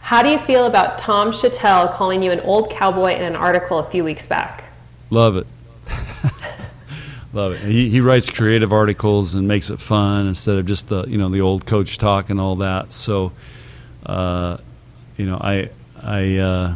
[0.01, 3.79] How do you feel about Tom Shatel calling you an old cowboy in an article
[3.79, 4.63] a few weeks back?
[5.09, 5.47] Love it.
[7.33, 7.59] Love it.
[7.59, 11.27] He, he writes creative articles and makes it fun instead of just the you know
[11.27, 12.93] the old coach talk and all that.
[12.93, 13.33] So,
[14.05, 14.57] uh,
[15.17, 15.69] you know, I
[16.01, 16.75] I uh,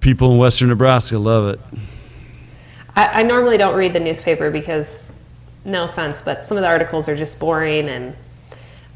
[0.00, 1.60] people in Western Nebraska love it.
[2.94, 5.11] I, I normally don't read the newspaper because,
[5.64, 8.16] no offense, but some of the articles are just boring and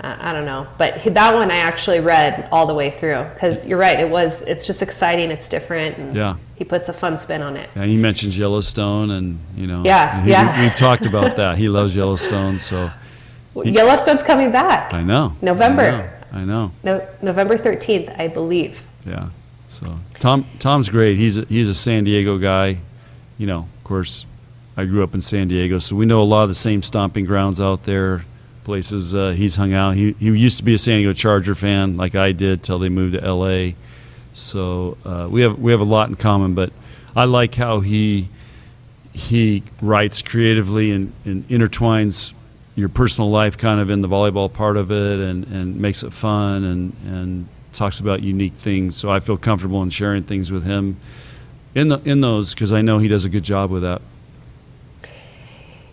[0.02, 0.66] uh, I don't know.
[0.76, 3.98] But that one I actually read all the way through because you're right.
[3.98, 4.42] It was.
[4.42, 5.31] It's just exciting.
[5.31, 5.96] It's different.
[5.96, 6.37] And Yeah.
[6.57, 7.68] He puts a fun spin on it.
[7.74, 10.62] And he mentions Yellowstone, and you know, Yeah, he- yeah.
[10.62, 11.57] we've talked about that.
[11.59, 12.90] He loves Yellowstone, so
[13.64, 14.92] Yellowstone's coming back.
[14.92, 15.35] I know.
[15.42, 15.83] November.
[15.83, 16.11] I know.
[16.40, 16.72] I know.
[16.83, 18.83] No, November 13th, I believe.
[19.07, 19.29] Yeah.
[19.68, 21.16] So Tom Tom's great.
[21.16, 22.79] He's a, he's a San Diego guy.
[23.38, 24.26] You know, of course,
[24.77, 27.25] I grew up in San Diego, so we know a lot of the same stomping
[27.25, 28.25] grounds out there,
[28.65, 29.95] places uh, he's hung out.
[29.95, 32.89] He he used to be a San Diego Charger fan, like I did, till they
[32.91, 33.75] moved to L.A.
[34.33, 36.55] So uh, we have we have a lot in common.
[36.55, 36.73] But
[37.15, 38.29] I like how he
[39.15, 42.35] he writes creatively and, and intertwines
[42.75, 46.12] your personal life kind of in the volleyball part of it and, and makes it
[46.12, 48.95] fun and, and talks about unique things.
[48.95, 51.01] So I feel comfortable in sharing things with him
[51.75, 54.03] in the in those because I know he does a good job with that.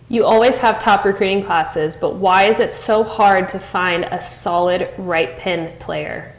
[0.08, 4.20] You always have top recruiting classes, but why is it so hard to find a
[4.20, 6.34] solid right pin player?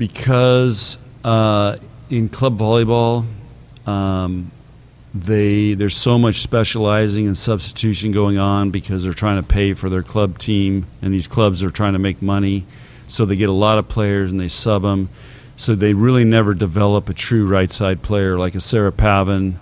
[0.00, 1.76] because uh,
[2.08, 3.26] in club volleyball,
[3.86, 4.50] um,
[5.12, 9.90] they there's so much specializing and substitution going on because they're trying to pay for
[9.90, 12.64] their club team, and these clubs are trying to make money,
[13.08, 15.10] so they get a lot of players and they sub them.
[15.56, 19.56] So they really never develop a true right side player like a Sarah Pavan.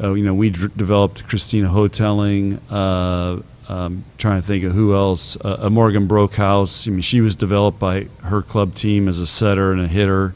[0.00, 2.60] Uh, you know, we d- developed Christina Hoteling.
[2.70, 5.36] Uh, um, trying to think of who else.
[5.36, 6.88] Uh, a Morgan Broekhuis.
[6.88, 10.34] I mean, she was developed by her club team as a setter and a hitter.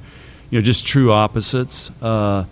[0.51, 1.91] You know, just true opposites.
[2.03, 2.45] Uh,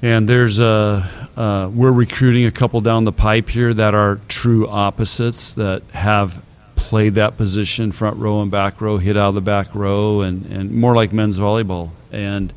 [0.00, 4.68] and there's a uh, we're recruiting a couple down the pipe here that are true
[4.68, 6.42] opposites that have
[6.76, 10.46] played that position, front row and back row, hit out of the back row, and,
[10.46, 11.90] and more like men's volleyball.
[12.12, 12.52] And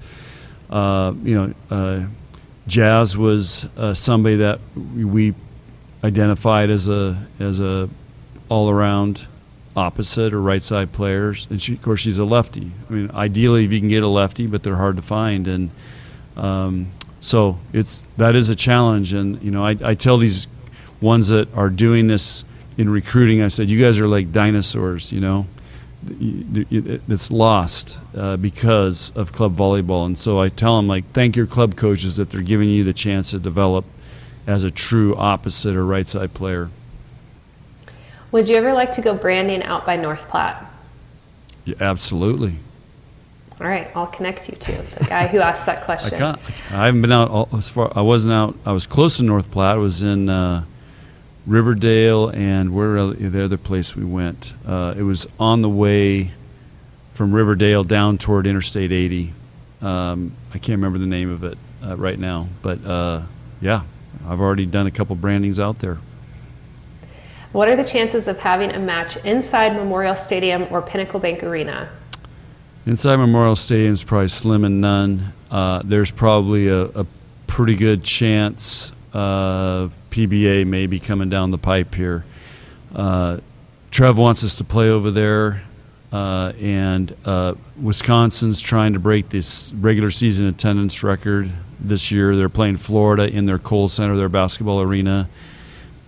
[0.69, 2.05] uh, you know, uh,
[2.67, 5.33] Jazz was uh, somebody that we
[6.03, 7.89] identified as a as a
[8.49, 9.27] all around
[9.75, 12.71] opposite or right side players, and she, of course she's a lefty.
[12.89, 15.69] I mean, ideally, if you can get a lefty, but they're hard to find, and
[16.35, 19.13] um, so it's that is a challenge.
[19.13, 20.47] And you know, I, I tell these
[20.99, 22.43] ones that are doing this
[22.77, 25.11] in recruiting, I said, you guys are like dinosaurs.
[25.11, 25.47] You know,
[26.09, 31.47] It's lost uh, because of club volleyball, and so I tell them like, thank your
[31.47, 33.85] club coaches that they're giving you the chance to develop
[34.45, 36.69] as a true opposite or right side player.
[38.31, 40.65] Would you ever like to go branding out by North Platte?
[41.65, 42.55] Yeah, absolutely.
[43.59, 46.17] All right, I'll connect you to the guy who asked that I question.
[46.17, 46.39] can't.
[46.71, 47.91] I haven't been out all, as far.
[47.95, 48.55] I wasn't out.
[48.65, 49.75] I was close to North Platte.
[49.75, 50.63] I was in uh,
[51.47, 54.53] Riverdale and where the other place we went.
[54.65, 56.31] Uh, it was on the way
[57.13, 59.33] from Riverdale down toward Interstate 80.
[59.81, 63.21] Um, I can't remember the name of it uh, right now, but uh,
[63.61, 63.83] yeah,
[64.27, 65.99] I've already done a couple brandings out there.
[67.53, 71.89] What are the chances of having a match inside Memorial Stadium or Pinnacle Bank Arena?
[72.85, 75.33] Inside Memorial Stadium is probably slim and none.
[75.49, 77.05] Uh, there's probably a, a
[77.47, 82.25] pretty good chance uh, PBA may be coming down the pipe here.
[82.95, 83.37] Uh,
[83.91, 85.63] Trev wants us to play over there,
[86.11, 92.35] uh, and uh, Wisconsin's trying to break this regular season attendance record this year.
[92.35, 95.29] They're playing Florida in their Kohl Center, their basketball arena,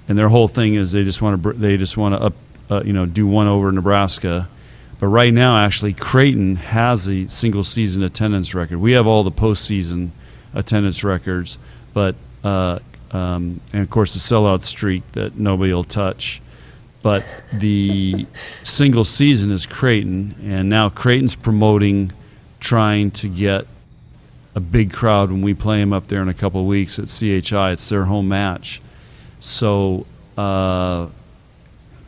[0.08, 2.34] and their whole thing is they just want to they just want to up
[2.70, 4.50] uh, you know do one over Nebraska.
[5.00, 8.80] But right now, actually, Creighton has the single season attendance record.
[8.80, 10.10] We have all the postseason
[10.54, 11.58] attendance records,
[11.94, 12.80] but uh,
[13.12, 16.42] um, and of course the sellout streak that nobody will touch.
[17.02, 18.28] But the
[18.64, 22.12] single season is Creighton, and now Creighton's promoting,
[22.60, 23.68] trying to get
[24.54, 27.08] a big crowd when we play them up there in a couple of weeks at
[27.08, 27.72] CHI.
[27.72, 28.82] It's their home match,
[29.40, 30.06] so.
[30.38, 31.08] Uh,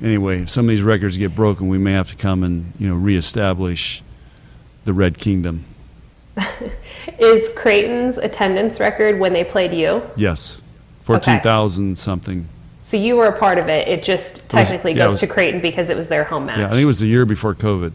[0.02, 2.88] anyway, if some of these records get broken, we may have to come and you
[2.88, 4.02] know reestablish
[4.86, 5.66] the Red Kingdom.
[7.20, 10.02] is Creighton's attendance record when they played you?
[10.16, 10.62] Yes,
[11.14, 12.48] fourteen thousand something.
[12.82, 13.88] So you were a part of it.
[13.88, 16.60] It just technically yeah, goes was- to Creighton because it was their home match.
[16.60, 17.92] Yeah, I think it was the year before COVID,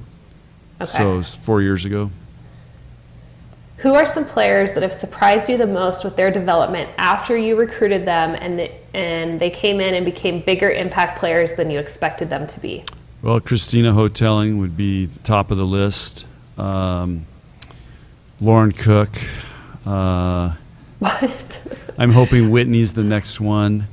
[0.80, 0.86] okay.
[0.86, 2.10] so it was four years ago.
[3.78, 7.56] Who are some players that have surprised you the most with their development after you
[7.56, 11.78] recruited them and the, and they came in and became bigger impact players than you
[11.78, 12.84] expected them to be?
[13.20, 16.24] Well, Christina Hotelling would be top of the list.
[16.56, 17.26] Um,
[18.40, 19.10] Lauren Cook.
[19.84, 20.52] Uh,
[20.98, 21.58] What?
[21.98, 23.88] I'm hoping Whitney's the next one.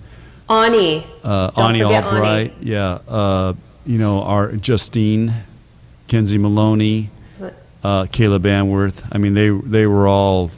[0.49, 1.05] Ani.
[1.23, 2.61] Uh, Ani Albrecht.
[2.61, 2.99] Yeah.
[3.07, 3.53] Uh,
[3.85, 5.33] you know, our Justine,
[6.07, 7.09] Kenzie Maloney,
[7.83, 9.03] uh, Kayla Banwarth.
[9.11, 10.51] I mean, they they were all.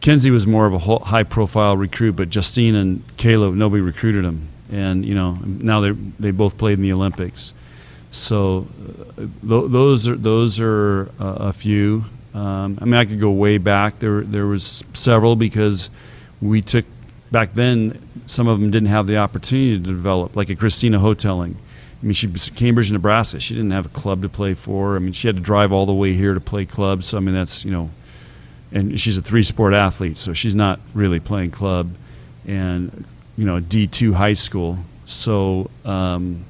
[0.00, 4.48] Kenzie was more of a high profile recruit, but Justine and Caleb, nobody recruited them,
[4.72, 7.54] and you know now they they both played in the Olympics.
[8.10, 8.66] So
[9.16, 12.04] uh, th- those are those are uh, a few.
[12.34, 13.98] Um, I mean, I could go way back.
[13.98, 15.90] There there was several because
[16.40, 16.84] we took
[17.30, 18.00] back then.
[18.26, 21.56] Some of them didn't have the opportunity to develop, like a Christina Houghtelling.
[22.02, 23.40] I mean, she Cambridge, Nebraska.
[23.40, 24.96] She didn't have a club to play for.
[24.96, 27.06] I mean, she had to drive all the way here to play clubs.
[27.06, 27.90] So I mean, that's you know,
[28.72, 31.90] and she's a three-sport athlete, so she's not really playing club,
[32.46, 33.04] and
[33.36, 34.78] you know, D two high school.
[35.04, 36.46] So, um,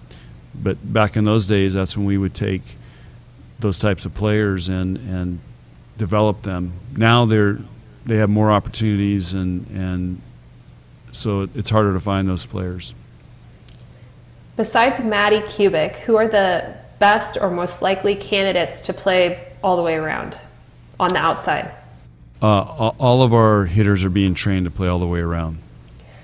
[0.54, 2.62] but back in those days, that's when we would take
[3.58, 5.40] those types of players and and
[5.98, 6.72] develop them.
[6.96, 7.58] Now they're
[8.04, 10.20] they have more opportunities and and
[11.12, 12.94] so it's harder to find those players.
[14.56, 19.82] Besides Madi Kubik, who are the best or most likely candidates to play all the
[19.82, 20.38] way around
[20.98, 21.72] on the outside?
[22.42, 22.60] Uh,
[22.98, 25.58] all of our hitters are being trained to play all the way around.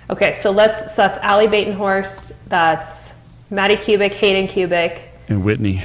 [0.09, 3.15] Okay, so let's so that's Ally Batenhorst, that's
[3.51, 5.83] Madi Kubik, Hayden Kubik, And Whitney.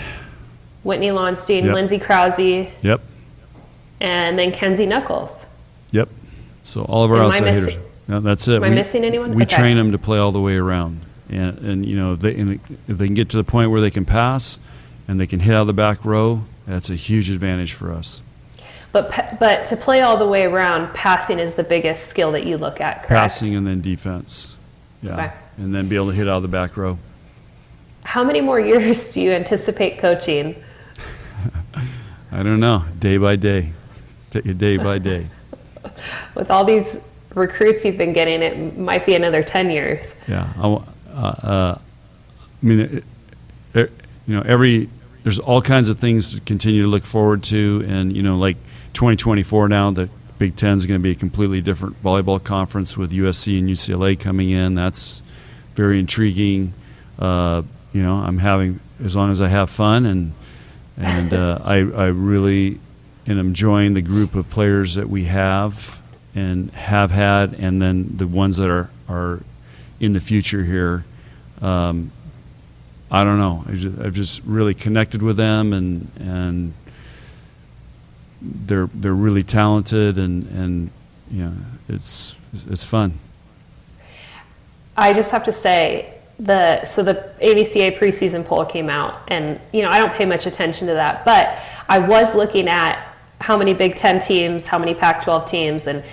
[0.84, 1.74] Whitney Lauenstein, Yep.
[1.74, 3.02] Lindsay Krause, Yep.
[4.02, 5.48] and then Kenzie Knuckles.
[5.92, 6.10] Yep.
[6.64, 7.84] So all of our Am outside missing- hitters.
[8.08, 8.56] No, that's it.
[8.58, 9.34] Am I missing anyone?
[9.36, 9.56] We Okay.
[9.56, 12.60] train them to play all the way around, and and you know if they and
[12.88, 14.60] if they can get to the point where they can pass,
[15.08, 18.22] and they can hit out of the back row, that's a huge advantage for us.
[18.92, 22.58] But but to play all the way around, passing is the biggest skill that you
[22.58, 23.10] look at, correct?
[23.22, 24.56] Passing and then defense.
[25.02, 25.14] Yeah.
[25.14, 25.32] Okay.
[25.58, 26.98] And then be able to hit out of the back row.
[28.04, 30.56] How many more years do you anticipate coaching?
[32.32, 32.84] I don't know.
[33.00, 33.72] Day by day.
[34.32, 35.28] Take it day by day.
[36.36, 37.02] With all these
[37.36, 40.16] recruits you've been getting, it might be another 10 years.
[40.28, 43.04] Yeah, I, uh, uh, I mean, it,
[43.74, 43.92] it,
[44.28, 44.90] you know, every
[45.24, 48.58] there's all kinds of things to continue to look forward to, and you know, like
[48.94, 53.12] 2024 now, the Big Ten is going to be a completely different volleyball conference with
[53.12, 54.74] USC and UCLA coming in.
[54.74, 55.22] That's
[55.76, 56.74] very intriguing.
[57.20, 57.62] Uh,
[57.94, 60.34] you know, I'm having as long as I have fun, and
[60.98, 62.80] and uh, I I really
[63.28, 66.02] am enjoying the group of players that we have
[66.34, 69.42] and have had, and then the ones that are are
[70.00, 71.06] in the future here.
[71.62, 72.12] Um,
[73.10, 73.64] I don't know.
[73.68, 76.74] I just, I've just really connected with them, and and
[78.42, 80.90] they're they're really talented, and and
[81.30, 81.54] you know
[81.90, 82.36] it's
[82.70, 83.20] it's fun.
[84.98, 89.82] I just have to say the so the AVCA preseason poll came out, and you
[89.82, 93.11] know I don't pay much attention to that, but I was looking at
[93.42, 96.04] how many Big Ten teams, how many Pac-12 teams, and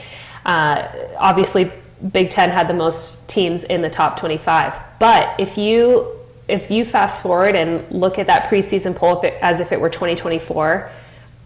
[0.44, 0.88] uh,
[1.18, 1.70] obviously
[2.12, 4.74] Big Ten had the most teams in the top 25.
[4.98, 6.14] But if you
[6.48, 9.78] if you fast forward and look at that preseason poll if it, as if it
[9.78, 10.90] were 2024,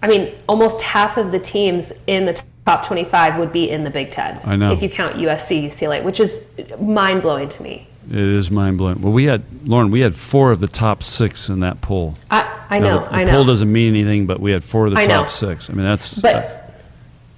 [0.00, 3.90] I mean almost half of the teams in the top 25 would be in the
[3.90, 4.40] Big Ten.
[4.44, 4.72] I know.
[4.72, 6.44] If you count USC, UCLA, which is
[6.80, 7.88] mind blowing to me.
[8.10, 9.00] It is mind blowing.
[9.00, 9.90] Well, we had Lauren.
[9.90, 12.16] We had four of the top six in that poll.
[12.30, 12.48] I, know.
[12.70, 14.94] I Now, know, the, the I poll doesn't mean anything, but we had four of
[14.94, 15.28] the I top know.
[15.28, 15.70] six.
[15.70, 16.58] I mean, that's But uh,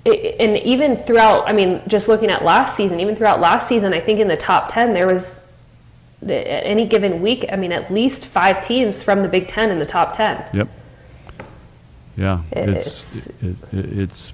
[0.07, 3.93] it, and even throughout, I mean, just looking at last season, even throughout last season,
[3.93, 5.43] I think in the top 10, there was
[6.23, 6.31] at
[6.65, 9.87] any given week, I mean, at least five teams from the Big Ten in the
[9.87, 10.45] top 10.
[10.55, 10.69] Yep.
[12.17, 14.33] Yeah, it's it, it, it's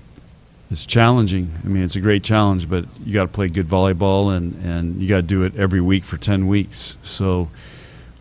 [0.71, 1.53] it's challenging.
[1.65, 5.01] I mean, it's a great challenge, but you got to play good volleyball, and and
[5.01, 6.97] you got to do it every week for ten weeks.
[7.03, 7.49] So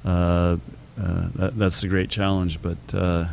[0.03, 0.57] uh,
[1.01, 2.61] uh, that, that's the great challenge.
[2.61, 3.27] But uh,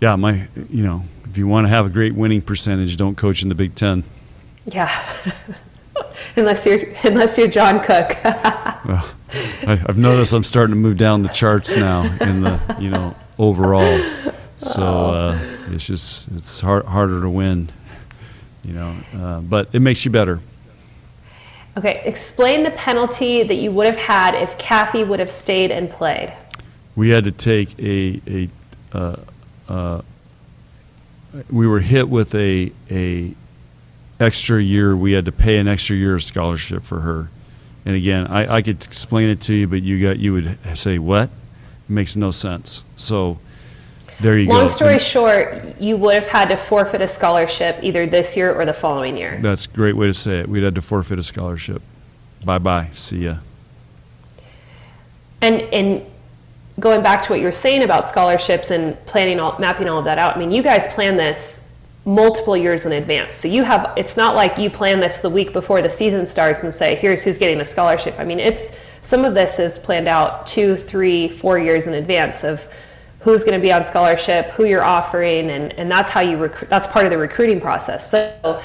[0.00, 3.42] yeah, my you know, if you want to have a great winning percentage, don't coach
[3.42, 4.04] in the Big Ten.
[4.66, 4.90] Yeah.
[6.36, 8.16] unless you're unless you're John Cook.
[8.86, 9.06] Well,
[9.66, 13.14] I, I've noticed I'm starting to move down the charts now in the you know
[13.38, 14.00] overall.
[14.56, 15.38] So uh,
[15.70, 17.68] it's just it's hard, harder to win,
[18.64, 18.96] you know.
[19.14, 20.40] Uh, but it makes you better.
[21.76, 25.90] okay, explain the penalty that you would have had if Caffey would have stayed and
[25.90, 26.32] played.
[26.96, 28.48] We had to take a a
[28.92, 29.16] uh,
[29.68, 30.02] uh,
[31.50, 33.34] we were hit with a a
[34.20, 34.96] extra year.
[34.96, 37.30] We had to pay an extra year of scholarship for her.
[37.84, 40.98] And again, I, I could explain it to you, but you got you would say
[40.98, 41.30] what?
[41.88, 42.84] It makes no sense.
[42.96, 43.38] So
[44.20, 44.60] there you Long go.
[44.66, 48.64] Long story short, you would have had to forfeit a scholarship either this year or
[48.64, 49.38] the following year.
[49.42, 50.48] That's a great way to say it.
[50.48, 51.82] We'd had to forfeit a scholarship.
[52.44, 52.90] Bye bye.
[52.92, 53.38] See ya.
[55.40, 56.04] And and
[56.80, 60.04] going back to what you were saying about scholarships and planning all mapping all of
[60.04, 60.36] that out.
[60.36, 61.62] I mean, you guys plan this
[62.04, 63.34] multiple years in advance.
[63.34, 66.62] So you have it's not like you plan this the week before the season starts
[66.62, 68.18] and say, here's who's getting a scholarship.
[68.18, 72.44] I mean, it's some of this is planned out two, three, four years in advance
[72.44, 72.66] of
[73.20, 76.68] who's going to be on scholarship, who you're offering, and, and that's how you recruit.
[76.68, 78.10] That's part of the recruiting process.
[78.10, 78.62] So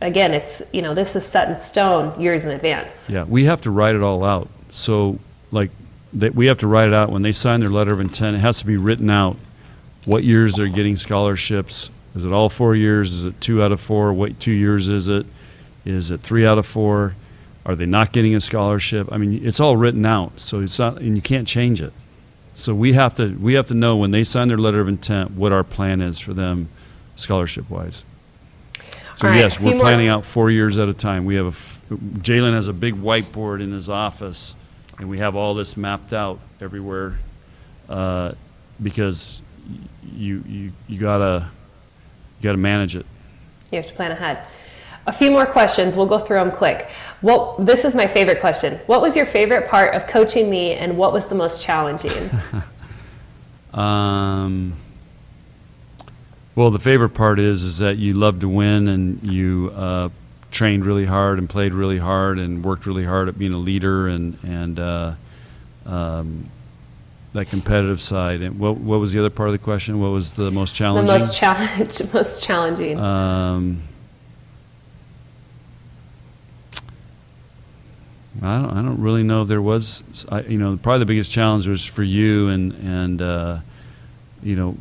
[0.00, 3.08] again, it's you know this is set in stone years in advance.
[3.08, 4.48] Yeah, we have to write it all out.
[4.70, 5.18] So
[5.50, 5.70] like
[6.14, 8.36] that, we have to write it out when they sign their letter of intent.
[8.36, 9.36] It has to be written out
[10.04, 11.90] what years they're getting scholarships.
[12.14, 13.12] Is it all four years?
[13.12, 14.12] Is it two out of four?
[14.12, 15.24] What two years is it?
[15.84, 17.14] Is it three out of four?
[17.64, 19.08] Are they not getting a scholarship?
[19.12, 21.92] I mean, it's all written out, so it's not, and you can't change it.
[22.54, 25.32] So we have to we have to know when they sign their letter of intent
[25.32, 26.68] what our plan is for them,
[27.16, 28.04] scholarship wise.
[29.14, 30.18] So right, yes, we're planning more.
[30.18, 31.24] out four years at a time.
[31.24, 34.54] We have a f- Jaylen has a big whiteboard in his office,
[34.98, 37.18] and we have all this mapped out everywhere,
[37.88, 38.32] uh,
[38.82, 39.42] because
[40.14, 41.48] you you you gotta
[42.38, 43.06] you gotta manage it.
[43.70, 44.44] You have to plan ahead.
[45.06, 45.96] A few more questions.
[45.96, 46.88] We'll go through them quick.
[47.22, 48.78] What this is my favorite question.
[48.86, 52.30] What was your favorite part of coaching me, and what was the most challenging?
[53.74, 54.76] um,
[56.54, 60.08] well, the favorite part is is that you love to win, and you uh,
[60.52, 64.06] trained really hard and played really hard and worked really hard at being a leader
[64.06, 65.14] and and uh,
[65.86, 66.48] um,
[67.32, 68.40] that competitive side.
[68.40, 70.00] And what what was the other part of the question?
[70.00, 71.12] What was the most challenging?
[71.12, 73.00] The most challenge, most challenging.
[73.00, 73.82] Um,
[78.42, 81.30] I don't, I don't really know if there was, I, you know, probably the biggest
[81.30, 83.58] challenge was for you and, and uh,
[84.42, 84.76] you know,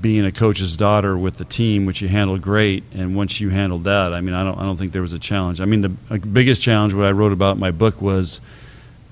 [0.00, 2.84] being a coach's daughter with the team, which you handled great.
[2.92, 5.18] And once you handled that, I mean, I don't, I don't think there was a
[5.18, 5.60] challenge.
[5.60, 5.88] I mean, the
[6.18, 8.40] biggest challenge, what I wrote about in my book was,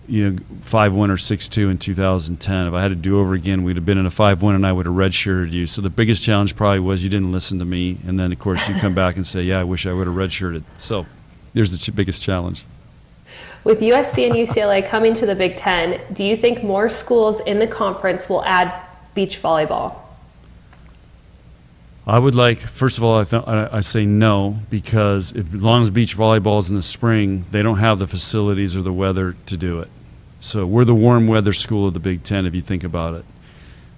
[0.06, 2.66] you know, five one or six two in 2010.
[2.66, 4.66] If I had to do over again, we'd have been in a five one, and
[4.66, 5.66] I would have redshirted you.
[5.66, 8.68] So the biggest challenge probably was you didn't listen to me, and then of course
[8.68, 11.04] you come back and say, "Yeah, I wish I would have redshirted." So
[11.52, 12.64] there's the biggest challenge.
[13.64, 17.58] With USC and UCLA coming to the Big Ten, do you think more schools in
[17.58, 18.72] the conference will add
[19.14, 19.96] beach volleyball?
[22.06, 25.82] I would like, first of all, I, th- I say no because if, as long
[25.82, 29.36] as beach volleyball is in the spring, they don't have the facilities or the weather
[29.46, 29.88] to do it.
[30.40, 33.24] So we're the warm weather school of the Big Ten, if you think about it.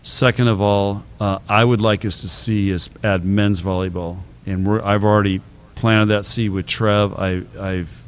[0.03, 4.67] Second of all, uh, I would like us to see us add men's volleyball, and
[4.81, 5.41] I've already
[5.77, 7.13] planted that seed with Trev.
[7.15, 8.03] I, I've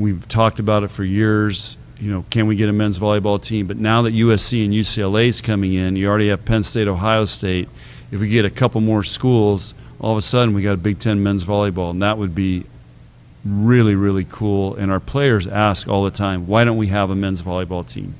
[0.00, 1.76] we've talked about it for years.
[1.98, 3.66] You know, can we get a men's volleyball team?
[3.66, 7.24] But now that USC and UCLA is coming in, you already have Penn State, Ohio
[7.26, 7.68] State.
[8.10, 10.98] If we get a couple more schools, all of a sudden we got a Big
[10.98, 12.64] Ten men's volleyball, and that would be
[13.44, 14.74] really, really cool.
[14.74, 18.14] And our players ask all the time, why don't we have a men's volleyball team?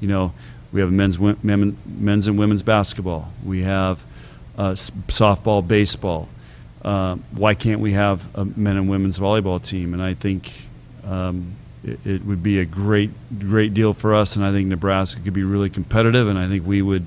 [0.00, 0.32] You know,
[0.72, 3.32] we have men's men's and women's basketball.
[3.44, 4.04] We have
[4.56, 6.28] uh, softball, baseball.
[6.82, 9.94] Uh, why can't we have a men and women's volleyball team?
[9.94, 10.67] And I think
[11.04, 14.36] um, it, it, would be a great, great deal for us.
[14.36, 16.28] And I think Nebraska could be really competitive.
[16.28, 17.04] And I think we would.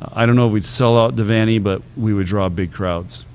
[0.00, 3.26] Uh, I don't know if we'd sell out Devaney, but we would draw big crowds.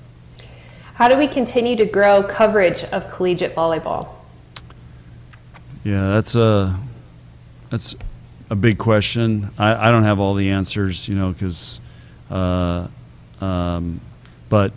[0.95, 4.09] How do we continue to grow coverage of collegiate volleyball?
[5.83, 6.77] Yeah, that's a
[7.69, 7.95] that's
[8.49, 9.51] a big question.
[9.57, 11.79] I, I don't have all the answers, you know, because,
[12.29, 12.87] uh,
[13.39, 14.01] um,
[14.49, 14.73] but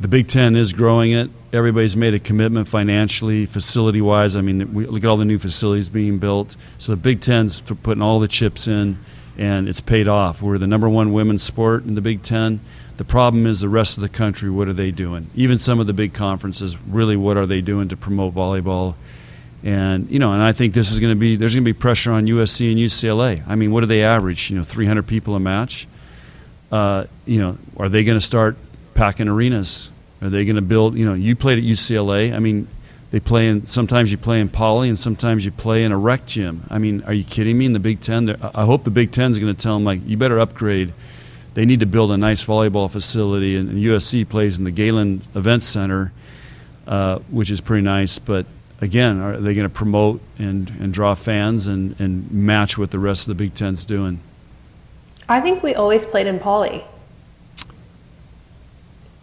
[0.00, 1.30] the Big Ten is growing it.
[1.56, 4.36] Everybody's made a commitment financially, facility wise.
[4.36, 6.54] I mean, we look at all the new facilities being built.
[6.78, 8.98] So the Big Ten's putting all the chips in,
[9.38, 10.42] and it's paid off.
[10.42, 12.60] We're the number one women's sport in the Big Ten.
[12.96, 14.50] The problem is the rest of the country.
[14.50, 15.30] What are they doing?
[15.34, 18.94] Even some of the big conferences, really, what are they doing to promote volleyball?
[19.62, 21.78] And you know, and I think this is going to be there's going to be
[21.78, 23.42] pressure on USC and UCLA.
[23.46, 24.50] I mean, what do they average?
[24.50, 25.88] You know, 300 people a match.
[26.70, 28.56] Uh, you know, are they going to start
[28.94, 29.90] packing arenas?
[30.26, 30.96] Are they going to build?
[30.96, 32.34] You know, you played at UCLA.
[32.34, 32.68] I mean,
[33.10, 33.66] they play in.
[33.66, 36.64] Sometimes you play in Pauley, and sometimes you play in a rec gym.
[36.68, 37.66] I mean, are you kidding me?
[37.66, 40.00] In the Big Ten, I hope the Big Ten is going to tell them like,
[40.06, 40.92] you better upgrade
[41.56, 45.62] they need to build a nice volleyball facility, and, USC plays in the Galen Event
[45.62, 46.12] Center,
[46.86, 48.18] uh, which is pretty nice.
[48.18, 48.44] But
[48.82, 52.98] again, are they going to promote and, and draw fans and, and match what the
[52.98, 54.20] rest of the Big Ten's doing?
[55.30, 56.84] I think we always played in Pauley.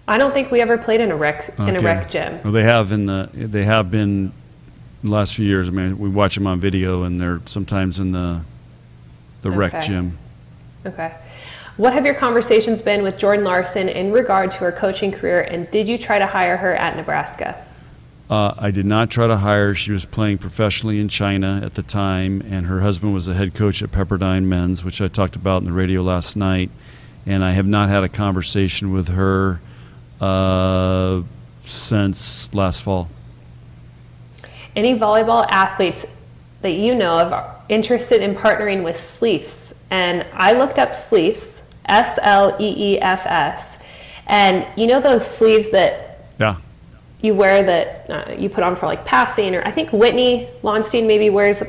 [0.07, 2.41] I don't think we ever played in a rec in a rec gym.
[2.43, 4.33] Well, they have in the they have been
[5.03, 5.69] the last few years.
[5.69, 8.41] I mean, we watch them on video, and they're sometimes in the
[9.41, 10.17] the rec gym.
[10.85, 11.13] Okay.
[11.77, 15.69] What have your conversations been with Jordan Larson in regard to her coaching career, and
[15.71, 17.65] did you try to hire her at Nebraska?
[18.29, 19.69] Uh, I did not try to hire.
[19.69, 19.75] her.
[19.75, 23.53] She was playing professionally in China at the time, and her husband was the head
[23.53, 26.69] coach at Pepperdine Men's, which I talked about in the radio last night.
[27.25, 29.61] And I have not had a conversation with her
[30.23, 31.23] uh,
[31.65, 33.09] since last fall.
[34.75, 36.05] Any volleyball athletes
[36.61, 39.73] that you know of are interested in partnering with Sleefs?
[39.91, 43.77] And I looked up Sleefs, S L E E F S,
[44.27, 46.55] and you know those sleeves that Yeah,
[47.21, 51.05] you wear that uh, you put on for like passing, or I think Whitney Lauenstein
[51.05, 51.61] maybe wears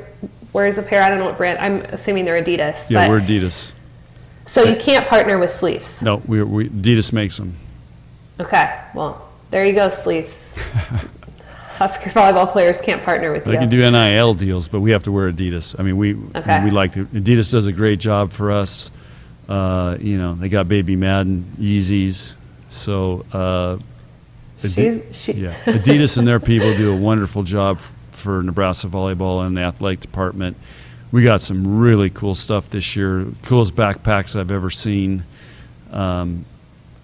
[0.52, 1.02] wears a pair.
[1.02, 1.59] I don't know what brand.
[1.59, 2.88] I'm assuming they're Adidas.
[2.88, 3.72] yeah, we're Adidas.
[4.46, 6.00] so you can't partner with Sleefs.
[6.00, 7.57] No, we, we Adidas makes them.
[8.41, 10.57] Okay, well there you go, Sleefs.
[11.76, 13.59] Husker volleyball players can't partner with They you.
[13.59, 15.74] can do NIL deals, but we have to wear Adidas.
[15.78, 16.62] I mean, we Okay.
[16.64, 18.91] we like to, Adidas does a great job for us.
[19.49, 22.35] Uh, you know, they got Baby Madden Yeezys,
[22.70, 23.78] so uh,
[24.59, 27.80] She's she, yeah, Adidas and their people do a wonderful job
[28.12, 30.57] for Nebraska volleyball and the athletic department.
[31.12, 33.26] We got some really cool stuff this year.
[33.43, 35.24] Coolest backpacks I've ever seen.
[35.93, 36.45] Um,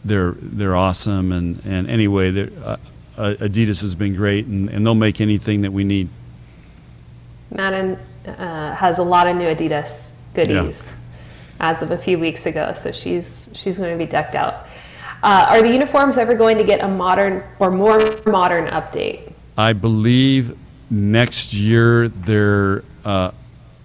[0.04, 2.76] they're they're awesome, and and anyway, they're, uh,
[3.16, 6.08] uh, Adidas has been great, and, and they'll make anything that we need.
[7.50, 10.96] Madden uh, has a lot of new Adidas goodies
[11.60, 14.66] as of a few weeks ago, so she's she's going to be decked out.
[15.22, 19.32] Uh, are the uniforms ever going to get a modern or more modern update?
[19.58, 20.56] I believe
[20.88, 22.84] next year they're.
[23.04, 23.32] Uh,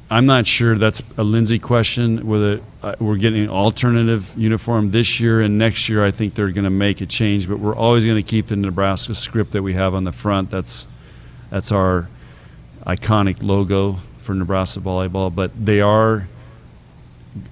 [0.09, 0.75] I'm not sure.
[0.77, 2.27] That's a Lindsay question.
[2.27, 6.51] Whether uh, we're getting an alternative uniform this year and next year, I think they're
[6.51, 7.49] going to make a change.
[7.49, 10.51] But we're always going to keep the Nebraska script that we have on the front.
[10.51, 10.87] That's
[11.49, 12.07] that's our
[12.85, 15.33] iconic logo for Nebraska volleyball.
[15.33, 16.27] But they are.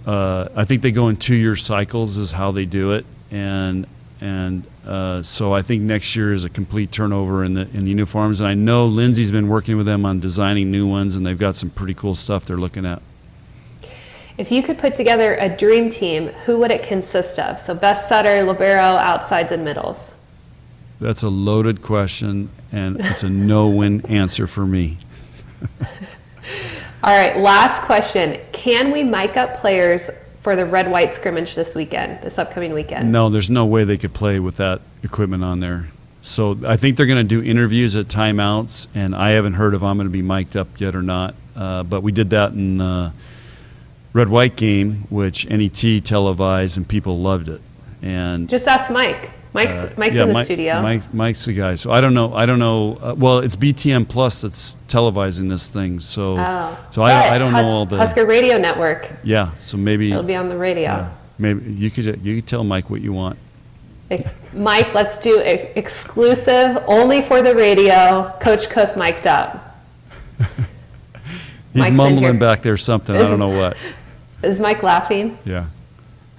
[0.05, 3.87] Uh, I think they go in two-year cycles is how they do it, and
[4.23, 7.89] and uh, so I think next year is a complete turnover in the in the
[7.89, 8.39] uniforms.
[8.39, 11.57] And I know Lindsay's been working with them on designing new ones, and they've got
[11.57, 13.01] some pretty cool stuff they're looking at.
[14.37, 17.59] If you could put together a dream team, who would it consist of?
[17.59, 20.15] So best setter, libero, outsides, and middles.
[21.01, 24.99] That's a loaded question, and it's a no-win answer for me.
[27.03, 28.39] All right, last question.
[28.53, 30.09] Can we mic up players
[30.43, 33.11] for the red white scrimmage this weekend, this upcoming weekend?
[33.11, 35.89] No, there's no way they could play with that equipment on there.
[36.21, 39.83] So I think they're going to do interviews at timeouts, and I haven't heard if
[39.83, 41.35] I'm going to be mic'd up yet or not.
[41.55, 43.13] Uh, but we did that in the
[44.11, 47.61] red white game, which NET televised, and people loved it.
[48.01, 49.31] And Just ask Mike.
[49.53, 50.81] Mike's, uh, Mike's yeah, in the Mike- studio.
[50.81, 51.75] Mike, Mike's the guy.
[51.75, 52.33] So I don't know.
[52.33, 52.97] I don't know.
[53.01, 55.99] Uh, well, it's BTN Plus that's televising this thing.
[55.99, 56.77] So Oh.
[56.89, 59.09] so I, I don't Hus- know all the Husker Radio Network.
[59.23, 59.51] yeah.
[59.59, 60.81] So maybe It'll be on the radio.
[60.91, 63.37] yeah, maybe you could you could tell Mike what you want.
[64.53, 68.31] Mike, let's do exclusive, only for the radio.
[68.39, 69.79] Coach Cook mic'd up.
[70.39, 73.15] He's Mike's mumbling back there something.
[73.15, 73.75] I don't know what.
[74.43, 75.37] Is Mike laughing?
[75.45, 75.65] Yeah.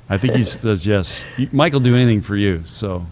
[0.09, 1.25] I think he says yes.
[1.53, 2.63] Mike will do anything for you.
[2.65, 3.07] So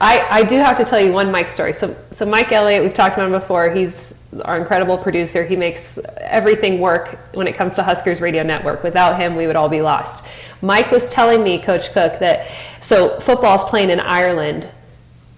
[0.00, 1.72] I, I do have to tell you one Mike story.
[1.72, 3.70] So, so Mike Elliott, we've talked about him before.
[3.70, 5.44] He's our incredible producer.
[5.44, 8.82] He makes everything work when it comes to Huskers Radio Network.
[8.82, 10.24] Without him, we would all be lost.
[10.62, 12.50] Mike was telling me, Coach Cook, that
[12.80, 14.68] so football's playing in Ireland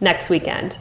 [0.00, 0.76] next weekend,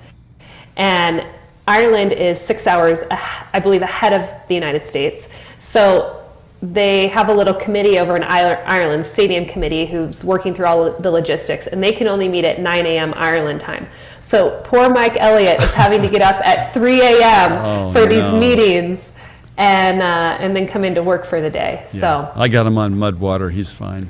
[0.75, 1.25] and
[1.67, 5.29] Ireland is six hours, ah- I believe, ahead of the United States.
[5.59, 6.22] So
[6.63, 11.11] they have a little committee over in Ireland, stadium committee, who's working through all the
[11.11, 13.13] logistics, and they can only meet at 9 a.m.
[13.17, 13.85] Ireland time.
[14.21, 17.51] So poor Mike Elliott is having to get up at 3 a.m.
[17.65, 19.11] Oh, for these meetings,
[19.57, 21.85] and uh, and then come into work for the day.
[21.91, 21.99] yeah.
[21.99, 23.49] So I got him on mud water.
[23.49, 24.09] He's fine.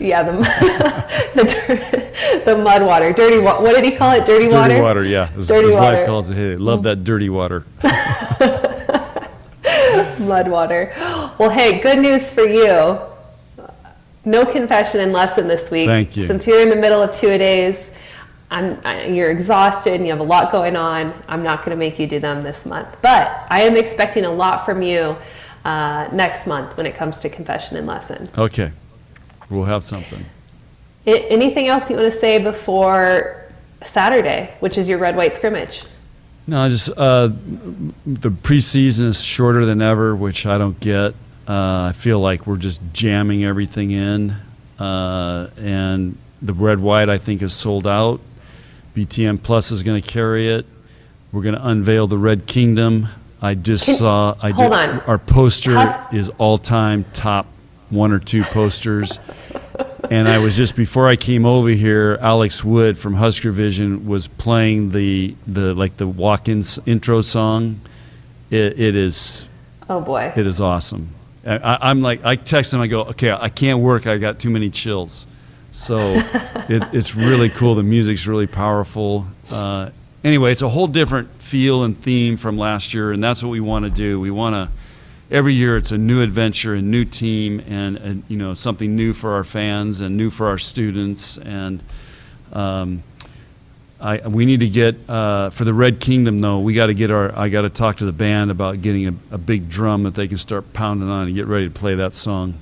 [0.00, 0.32] yeah, the
[1.34, 3.62] the, the mud water, dirty water.
[3.62, 4.26] What did he call it?
[4.26, 4.68] Dirty, water?
[4.70, 5.28] Dirty water, yeah.
[5.28, 5.96] His, Dirty his water.
[5.98, 6.36] wife calls it.
[6.36, 7.64] Hey, love that dirty water.
[10.24, 10.92] mud water.
[11.36, 13.00] Well, hey, good news for you.
[14.24, 15.86] No confession and lesson this week.
[15.86, 16.28] Thank you.
[16.28, 17.90] Since you're in the middle of two a days,
[18.50, 21.12] I'm, I, you're exhausted and you have a lot going on.
[21.26, 24.30] I'm not going to make you do them this month, but I am expecting a
[24.30, 25.16] lot from you
[25.64, 28.28] uh, next month when it comes to confession and lesson.
[28.38, 28.70] Okay.
[29.50, 30.24] We'll have something.
[31.06, 33.50] Anything else you want to say before
[33.82, 35.84] Saturday, which is your red white scrimmage?
[36.46, 41.14] No, just uh, the preseason is shorter than ever, which I don't get.
[41.48, 44.34] Uh, I feel like we're just jamming everything in,
[44.78, 48.20] uh, and the red white I think is sold out.
[48.94, 50.66] BTN Plus is going to carry it.
[51.32, 53.08] We're going to unveil the Red Kingdom.
[53.42, 54.36] I just Can- saw.
[54.40, 55.00] I hold on.
[55.00, 57.46] Our poster is all-time top
[57.90, 59.18] one or two posters.
[60.10, 62.18] And I was just before I came over here.
[62.20, 67.80] Alex Wood from Husker Vision was playing the the like the walk-in intro song.
[68.50, 69.48] It, it is
[69.88, 70.32] Oh boy.
[70.36, 71.14] it is awesome.
[71.46, 74.06] I, I- I'm like, I text him, I go, okay, I can't work.
[74.06, 75.26] I got too many chills.
[75.70, 75.98] So
[76.68, 77.74] it, it's really cool.
[77.74, 79.26] The music's really powerful.
[79.50, 79.90] Uh,
[80.22, 83.60] anyway, it's a whole different feel and theme from last year, and that's what we
[83.60, 84.20] want to do.
[84.20, 84.74] We want to.
[85.34, 89.12] Every year, it's a new adventure, a new team, and, and you know something new
[89.12, 91.38] for our fans and new for our students.
[91.38, 91.82] And
[92.52, 93.02] um,
[94.00, 96.60] I, we need to get uh, for the Red Kingdom though.
[96.60, 97.36] We got to get our.
[97.36, 100.28] I got to talk to the band about getting a, a big drum that they
[100.28, 102.54] can start pounding on and get ready to play that song.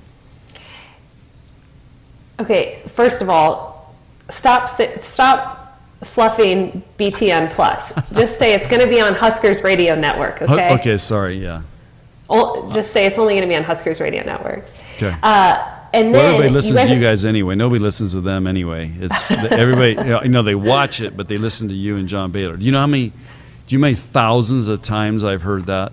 [2.40, 3.94] Okay, first of all,
[4.30, 4.70] stop
[5.02, 7.92] stop fluffing BTN Plus.
[8.14, 10.40] Just say it's going to be on Huskers Radio Network.
[10.40, 10.72] Okay.
[10.72, 11.36] Okay, sorry.
[11.36, 11.64] Yeah.
[12.72, 14.64] Just say it's only going to be on Huskers Radio Network.
[14.96, 15.14] Okay.
[15.22, 17.54] Uh, and Well, then everybody listens guys, to you guys anyway.
[17.54, 18.90] Nobody listens to them anyway.
[18.98, 19.90] It's everybody.
[19.90, 22.56] You know, you know, they watch it, but they listen to you and John Baylor.
[22.56, 23.08] Do you know how many?
[23.10, 25.92] Do you know many thousands of times I've heard that?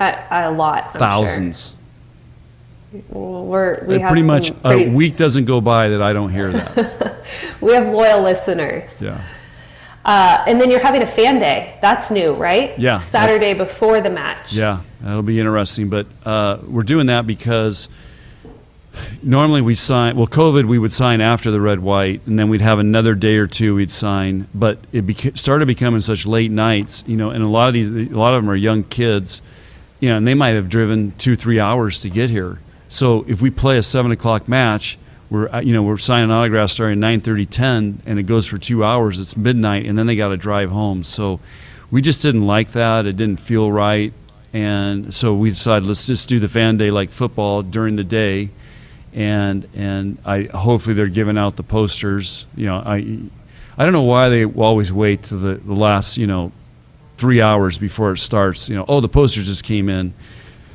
[0.00, 0.84] a, a lot.
[0.86, 0.98] I'm sure.
[0.98, 1.74] Thousands.
[3.10, 6.50] We're we have pretty much pretty- a week doesn't go by that I don't hear
[6.52, 7.16] that.
[7.60, 9.00] We have loyal listeners.
[9.00, 9.20] yeah.
[10.04, 11.78] Uh, and then you're having a fan day.
[11.82, 12.78] That's new, right?
[12.78, 14.52] Yeah, Saturday before the match.
[14.52, 15.90] Yeah, that'll be interesting.
[15.90, 17.88] But uh, we're doing that because
[19.22, 20.16] normally we sign.
[20.16, 23.36] Well, COVID, we would sign after the red white, and then we'd have another day
[23.36, 24.48] or two we'd sign.
[24.54, 27.30] But it beca- started becoming such late nights, you know.
[27.30, 29.42] And a lot of these, a lot of them are young kids,
[30.00, 32.58] you know, and they might have driven two, three hours to get here.
[32.88, 34.98] So if we play a seven o'clock match.
[35.30, 38.84] We're, uh, you know, we're signing autographs starting 9:30, 10, and it goes for two
[38.84, 39.20] hours.
[39.20, 41.04] It's midnight, and then they got to drive home.
[41.04, 41.40] So,
[41.90, 43.06] we just didn't like that.
[43.06, 44.12] It didn't feel right,
[44.52, 48.50] and so we decided let's just do the fan day like football during the day,
[49.12, 52.46] and and I hopefully they're giving out the posters.
[52.54, 53.18] You know, I
[53.76, 56.52] I don't know why they always wait to the, the last you know
[57.18, 58.68] three hours before it starts.
[58.68, 60.14] You know, oh the posters just came in,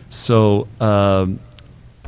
[0.09, 1.39] so um,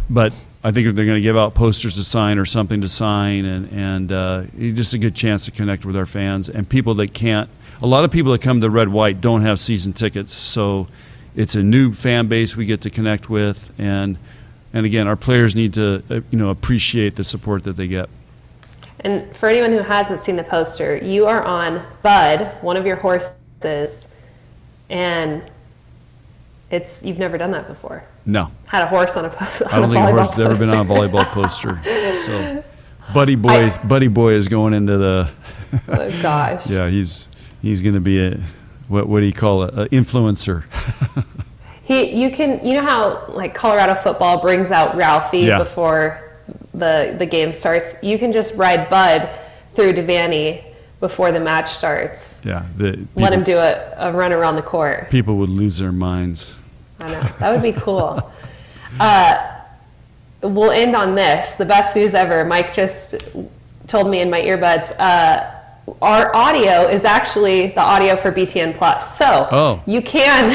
[0.10, 0.34] but
[0.64, 3.72] I think they're going to give out posters to sign or something to sign, and
[3.72, 7.50] and uh, just a good chance to connect with our fans and people that can't.
[7.82, 10.88] A lot of people that come to Red White don't have season tickets, so
[11.36, 14.18] it's a new fan base we get to connect with, and
[14.74, 18.10] and again, our players need to uh, you know appreciate the support that they get.
[19.02, 22.96] And for anyone who hasn't seen the poster, you are on Bud, one of your
[22.96, 24.08] horses,
[24.90, 25.44] and
[26.70, 28.04] it's you've never done that before.
[28.26, 30.70] No, Had a horse on a, po- I don't think a horse has ever been
[30.70, 31.80] on a volleyball poster.
[32.26, 32.64] So,
[33.14, 35.30] Buddy Boy, is Buddy Boy is going into the
[35.88, 36.68] oh gosh.
[36.70, 36.90] yeah.
[36.90, 37.30] He's
[37.62, 38.38] he's going to be a
[38.90, 39.74] what what do you call it?
[39.74, 40.64] An influencer.
[41.84, 45.60] He, you can, you know how like Colorado football brings out Ralphie Yeah.
[45.60, 46.22] before
[46.74, 47.96] the the game starts.
[48.04, 49.30] You can just ride Bud
[49.74, 50.66] through Devaney
[51.00, 52.42] before the match starts.
[52.44, 55.10] Yeah, the Let him do a, a run around the court.
[55.10, 56.58] people would lose their minds.
[57.00, 58.32] I know that would be cool.
[59.00, 59.56] uh,
[60.42, 61.56] we'll end on this.
[61.56, 62.44] The best news ever.
[62.46, 63.16] Mike just
[63.86, 64.96] told me in my earbuds.
[65.00, 65.54] Uh,
[66.02, 69.84] our audio is actually the audio for BTN Plus, so Oh.
[69.86, 70.50] you can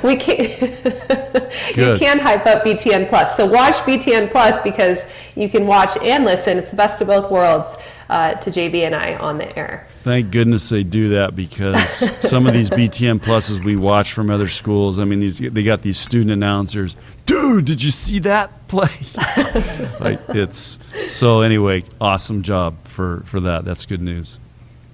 [0.02, 0.38] we can
[1.76, 3.36] you can hype up BTN Plus.
[3.36, 5.00] So watch BTN Plus because
[5.34, 6.56] you can watch and listen.
[6.56, 7.76] It's the best of both worlds
[8.08, 9.86] uh, to JB and I on the air.
[9.88, 14.48] Thank goodness they do that because some of these BTN pluses we watch from other
[14.48, 14.98] schools.
[14.98, 16.96] I mean, these they got these student announcers.
[17.26, 18.88] Dude, did you see that play?
[20.00, 20.78] like it's
[21.08, 21.40] so.
[21.40, 23.64] Anyway, awesome job for for that.
[23.64, 24.38] That's good news.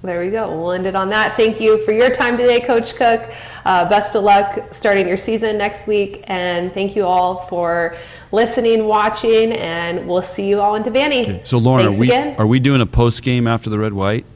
[0.04, 0.54] There we go.
[0.54, 1.34] We'll end it on that.
[1.34, 3.32] Thank you for your time today, Coach Cook.
[3.64, 6.22] Uh, best of luck starting your season next week.
[6.24, 7.96] And thank you all for
[8.30, 11.46] listening, watching, and we'll see you all in Devaney.
[11.46, 12.36] So, Lauren, Thanks are we again.
[12.38, 14.26] are we doing a post game after the red white?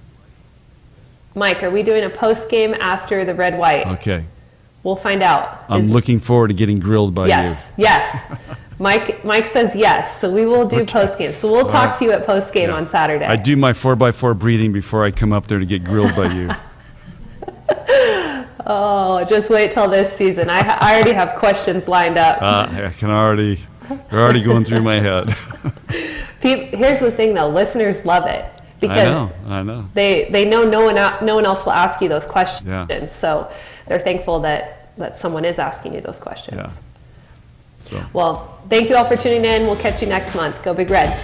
[1.34, 3.86] Mike, are we doing a post game after the red white?
[3.86, 4.24] Okay,
[4.84, 5.64] We'll find out.
[5.68, 7.28] I'm Is- looking forward to getting grilled by you.
[7.28, 8.32] Yes, yes.
[8.78, 10.20] Mike, Mike says yes.
[10.20, 11.32] So we will do post game.
[11.32, 11.98] So we'll talk right.
[11.98, 12.76] to you at post game Yeah.
[12.76, 13.24] on Saturday.
[13.24, 16.14] I do my four x four breathing before I come up there to get grilled
[16.14, 16.50] by you.
[18.70, 20.50] Oh, just wait till this season.
[20.50, 22.42] I, I already have questions lined up.
[22.42, 23.58] Uh, I can already,
[24.10, 25.30] they're already going through my head.
[26.42, 27.48] Here's the thing, though.
[27.48, 29.88] Listeners love it I because know, I know.
[29.94, 32.68] they they know no one no one else will ask you those questions.
[32.68, 33.06] Yeah.
[33.06, 33.50] So
[33.86, 36.58] they're thankful that that someone is asking you those questions.
[36.58, 36.70] Yeah.
[37.78, 38.04] So.
[38.12, 39.66] Well, thank you all for tuning in.
[39.66, 40.62] We'll catch you next month.
[40.62, 41.18] Go Big Red.